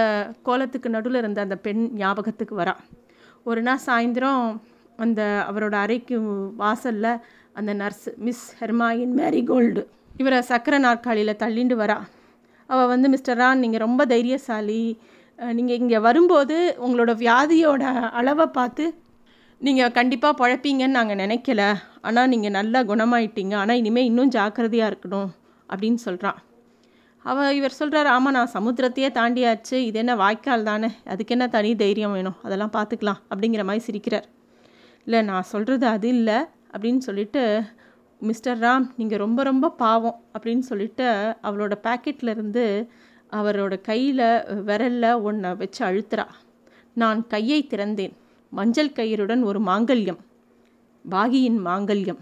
கோலத்துக்கு 0.49 0.89
நடுவில் 0.95 1.21
இருந்த 1.23 1.41
அந்த 1.47 1.57
பெண் 1.67 1.83
ஞாபகத்துக்கு 2.03 2.55
வரா. 2.61 2.75
ஒரு 3.51 3.61
நாள் 3.67 3.85
சாயந்தரம் 3.87 4.47
அந்த 5.05 5.21
அவரோட 5.51 5.75
அறைக்கு 5.85 6.17
வாசலில் 6.63 7.13
அந்த 7.59 7.71
நர்ஸ் 7.81 8.09
மிஸ் 8.27 8.45
ஹெர்மாயின் 8.61 9.15
மேரிகோல்டு 9.21 9.83
இவரை 10.21 10.41
சக்கரை 10.51 10.79
நாற்காலியில் 10.87 11.41
தள்ளிண்டு 11.43 11.77
வரா. 11.83 11.99
அவள் 12.71 12.91
வந்து 12.93 13.07
மிஸ்டர் 13.15 13.39
ரான் 13.41 13.63
நீங்கள் 13.65 13.85
ரொம்ப 13.87 14.03
தைரியசாலி. 14.13 14.83
நீங்கள் 15.59 15.79
இங்கே 15.83 15.99
வரும்போது 16.09 16.57
உங்களோட 16.87 17.13
வியாதியோட 17.25 17.83
அளவை 18.21 18.47
பார்த்து 18.59 18.85
நீங்கள் 19.61 19.97
கண்டிப்பாக 19.99 20.39
பழப்பீங்கன்னு 20.41 20.99
நாங்கள் 20.99 21.21
நினைக்கல. 21.25 21.63
ஆனால் 22.09 22.31
நீங்கள் 22.35 22.57
நல்லா 22.59 22.83
குணமாயிட்டீங்க. 22.91 23.55
ஆனால் 23.63 23.81
இனிமேல் 23.83 24.09
இன்னும் 24.11 24.35
ஜாக்கிரதையாக 24.37 24.91
இருக்கணும். 24.93 25.31
அப்படின்னு 25.73 26.01
சொல்கிறான் 26.07 26.39
அவள் 27.25 27.55
இவர் 27.55 27.71
சொல்கிறார் 27.71 28.07
ஆமாம் 28.07 28.33
நான் 28.33 28.53
சமுத்திரத்தையே 28.53 29.09
தாண்டியாச்சு. 29.19 29.75
இது 29.75 29.99
என்ன 29.99 30.15
வாய்க்கால் 30.15 30.63
தானே? 30.63 30.89
அதுக்கு 31.05 31.35
என்ன 31.35 31.49
தனி 31.49 31.77
தைரியம் 31.77 32.13
வேணும்? 32.13 32.37
அதெல்லாம் 32.43 32.73
பார்த்துக்கலாம் 32.73 33.21
அப்படிங்கிற 33.31 33.65
மாதிரி 33.65 33.83
சிரிக்கிறார். 33.89 34.27
இல்லை 35.05 35.23
நான் 35.23 35.43
சொல்கிறது 35.43 35.87
அது 35.87 36.09
இல்லை. 36.09 36.39
அப்படின்னு 36.73 36.99
சொல்லிட்டு 36.99 37.63
மிஸ்டர் 38.21 38.59
ராம் 38.59 38.87
நீங்கள் 38.97 39.19
ரொம்ப 39.19 39.43
ரொம்ப 39.43 39.71
பாவம். 39.71 40.19
அப்படின்னு 40.35 40.65
சொல்லிட்டு 40.71 41.37
அவளோட 41.43 41.75
பேக்கெட்லேருந்து 41.83 42.65
அவரோட 43.33 43.81
கையில் 43.81 44.27
விரலில் 44.69 45.23
ஒன்றை 45.23 45.55
வச்சு 45.55 45.81
அழுத்துறா. 45.87 46.27
நான் 46.95 47.27
கையை 47.27 47.67
திறந்தேன். 47.71 48.15
மஞ்சள் 48.53 48.97
கயிறுடன் 48.99 49.43
ஒரு 49.43 49.61
மாங்கல்யம். 49.61 50.21
பாகியின் 51.05 51.61
மாங்கல்யம். 51.67 52.21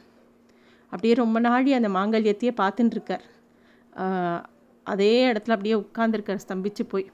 அப்படியே 0.93 1.15
ரொம்ப 1.15 1.39
நாழி 1.41 1.71
அந்த 1.73 1.89
மாங்கல்யத்தையே 1.89 2.53
பார்த்துட்டுருக்கார் 2.61 3.27
அதே 4.95 5.13
இடத்துல 5.31 5.57
அப்படியே 5.57 5.77
உட்காந்துருக்கார் 5.85 6.45
ஸ்தம்பிச்சு 6.45 6.85
போய். 6.89 7.07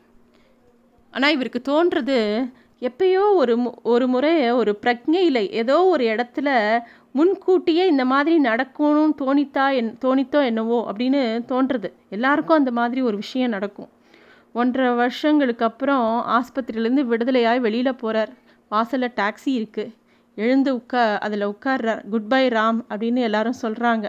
ஆனால் 1.14 1.34
இவருக்கு 1.36 1.60
தோன்றது 1.70 2.18
எப்பயோ 2.82 3.24
ஒரு 3.34 3.54
ஒரு 3.82 4.06
முறை 4.06 4.32
ஒரு 4.50 4.72
பிரக்ஞையில் 4.82 5.40
ஏதோ 5.60 5.76
ஒரு 5.84 6.04
இடத்துல 6.04 6.48
முன்கூட்டியே 7.10 7.84
இந்த 7.86 8.04
மாதிரி 8.12 8.36
நடக்கணும்னு 8.48 9.14
தோணித்தா 9.22 9.64
என் 9.74 9.90
தோணித்தோ 10.04 10.40
என்னவோ 10.44 10.78
அப்படின்னு 10.90 11.20
தோன்றுறது 11.52 11.88
எல்லாருக்கும் 12.08 12.56
அந்த 12.56 12.72
மாதிரி 12.78 13.00
ஒரு 13.02 13.16
விஷயம் 13.16 13.54
நடக்கும். 13.56 13.90
ஒன்றரை 14.52 14.90
வருஷங்களுக்கு 14.94 15.64
அப்புறம் 15.64 16.08
ஆஸ்பத்திரியிலேருந்து 16.36 17.04
விடுதலையாய் 17.12 17.60
வெளியில் 17.60 18.00
போகிறார் 18.02 18.32
வாசலில் 18.70 19.16
டாக்ஸி 19.20 19.52
இருக்குது 19.60 19.94
எழுந்து 20.38 20.70
உட்கா 20.76 21.02
அதில் 21.18 21.46
உட்கார்றார். 21.46 22.02
குட் 22.10 22.28
பை 22.28 22.44
ராம் 22.48 22.80
அப்படின்னு 22.88 23.22
எல்லாரும் 23.28 23.60
சொல்கிறாங்க 23.62 24.06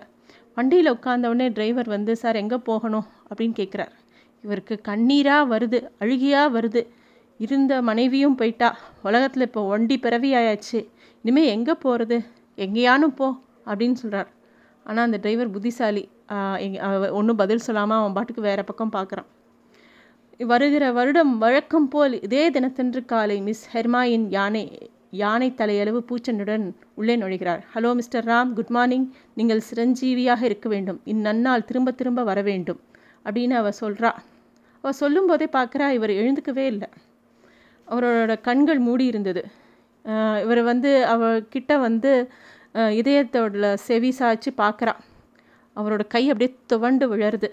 வண்டியில் 0.58 0.94
உட்காந்தவுடனே 0.96 1.48
டிரைவர் 1.56 1.90
வந்து 1.96 2.14
சார் 2.22 2.42
எங்கே 2.42 2.58
போகணும்? 2.70 3.08
அப்படின்னு 3.30 3.56
கேட்குறார் 3.62 3.94
இவருக்கு 4.44 4.76
கண்ணீராக 4.90 5.50
வருது 5.54 5.80
அழுகியாக 6.04 6.54
வருது. 6.58 6.82
இருந்த 7.40 7.74
மனைவியும் 7.90 8.38
போயிட்டா. 8.40 8.70
உலகத்தில் 9.08 9.46
இப்போ 9.48 9.62
ஒண்டி 9.74 9.96
பிறவி 10.06 10.30
ஆயாச்சு. 10.40 10.80
இனிமேல் 11.24 11.52
எங்கே 11.56 11.76
போகிறது 11.86 12.18
எங்கேயானும் 12.58 13.16
போ 13.20 13.28
அப்படின்னு 13.70 13.98
சொல்கிறார் 14.02 14.30
ஆனால் 14.86 15.06
அந்த 15.08 15.18
டிரைவர் 15.24 15.54
புத்திசாலி. 15.56 16.04
ஒன்றும் 17.20 17.40
பதில் 17.42 17.66
சொல்லாமல் 17.68 18.00
அவன் 18.02 18.16
பாட்டுக்கு 18.18 18.48
வேறு 18.50 18.64
பக்கம் 18.70 18.96
பார்க்குறான் 18.98 19.30
வருகிற 20.52 20.86
வருடம் 20.92 21.34
வழக்கம் 21.38 21.88
போல் 21.88 22.16
இதே 22.26 22.44
தினத்தன்று 22.56 23.02
காலை 23.06 23.38
மிஸ் 23.42 23.66
ஹெர்மாயின் 23.74 24.26
யானை 24.30 24.64
யானை 25.22 25.50
தலையளவு 25.60 26.00
பூச்சனுடன் 26.10 26.66
உள்ளே 27.00 27.16
நுழைகிறார். 27.22 27.62
Hello 27.74 27.90
mister 28.00 28.26
Ram 28.32 28.52
good 28.58 28.74
morning 28.76 29.08
நீங்கள் 29.40 29.62
சிரஞ்சீவியாக 29.70 30.42
இருக்க 30.50 30.68
வேண்டும். 30.74 31.00
இந்நன்னால் 31.14 31.66
திரும்ப 31.70 31.94
திரும்ப 32.00 32.24
வர 32.30 32.40
வேண்டும். 32.50 32.80
அப்படின்னு 33.26 33.56
அவள் 33.62 33.80
சொல்கிறா 33.82 34.12
அவள் 34.84 35.00
சொல்லும்போதே 35.02 35.48
பார்க்குறா 35.58 35.88
இவர் 35.98 36.14
எழுந்துக்கவே 36.22 36.66
இல்லை. 36.74 36.90
அவரோட 37.88 38.34
கண்கள் 38.48 38.82
மூடி 38.88 39.06
இருந்தது. 39.12 39.44
இவர் 40.46 40.62
வந்து 40.72 40.92
அவகிட்ட 41.14 41.74
வந்து 41.86 42.12
இதயத்தோட 43.00 43.74
செவி 43.88 44.12
சாய்ச்சி 44.20 44.52
பார்க்குறா. 44.62 44.94
அவரோட 45.76 46.04
கை 46.14 46.24
அப்படியே 46.32 46.52
துவண்டு 46.72 47.06
விழருது. 47.12 47.50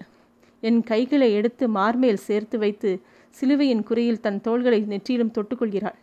என் 0.62 0.80
கைகளை 0.90 1.28
எடுத்து 1.38 1.64
மார்மேல் 1.76 2.24
சேர்த்து 2.28 2.56
வைத்து 2.64 2.90
சிலுவையின் 3.36 3.84
குறியில் 3.88 4.22
தன் 4.26 4.40
தோள்களை 4.46 4.80
நெற்றியிலும் 4.92 5.34
தொட்டுக்கொள்கிறாள். 5.36 5.98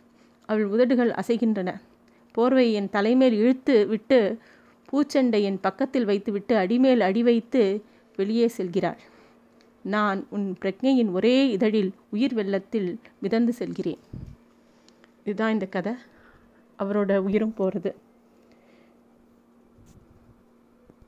அவள் 0.50 0.66
உதடுகள் 0.74 1.12
அசைகின்றன. 1.20 1.70
போர்வை 2.34 2.66
என் 2.72 2.90
தலைமேல் 2.90 3.36
இழுத்து 3.42 3.76
விட்டு 3.86 4.18
பூச்செண்டை 4.90 5.40
என் 5.42 5.60
பக்கத்தில் 5.60 6.08
வைத்துவிட்டு 6.10 6.54
அடிமேல் 6.56 7.06
அடி 7.08 7.22
வைத்து 7.22 7.62
வெளியே 8.16 8.46
செல்கிறாள். 8.56 9.00
நான் 9.94 10.20
உன் 10.30 10.48
பிரக்ஞையின் 10.62 11.12
ஒரே 11.12 11.36
இதழில் 11.50 11.90
உயிர் 12.10 12.34
வெள்ளத்தில் 12.34 12.90
மிதந்து 13.20 13.52
செல்கிறேன். 13.52 14.02
இதுதான் 15.24 15.52
இந்த 15.52 15.66
கதை. 15.66 15.94
அவரோட 16.78 17.16
உயிரும் 17.26 17.54
போகிறது 17.54 17.90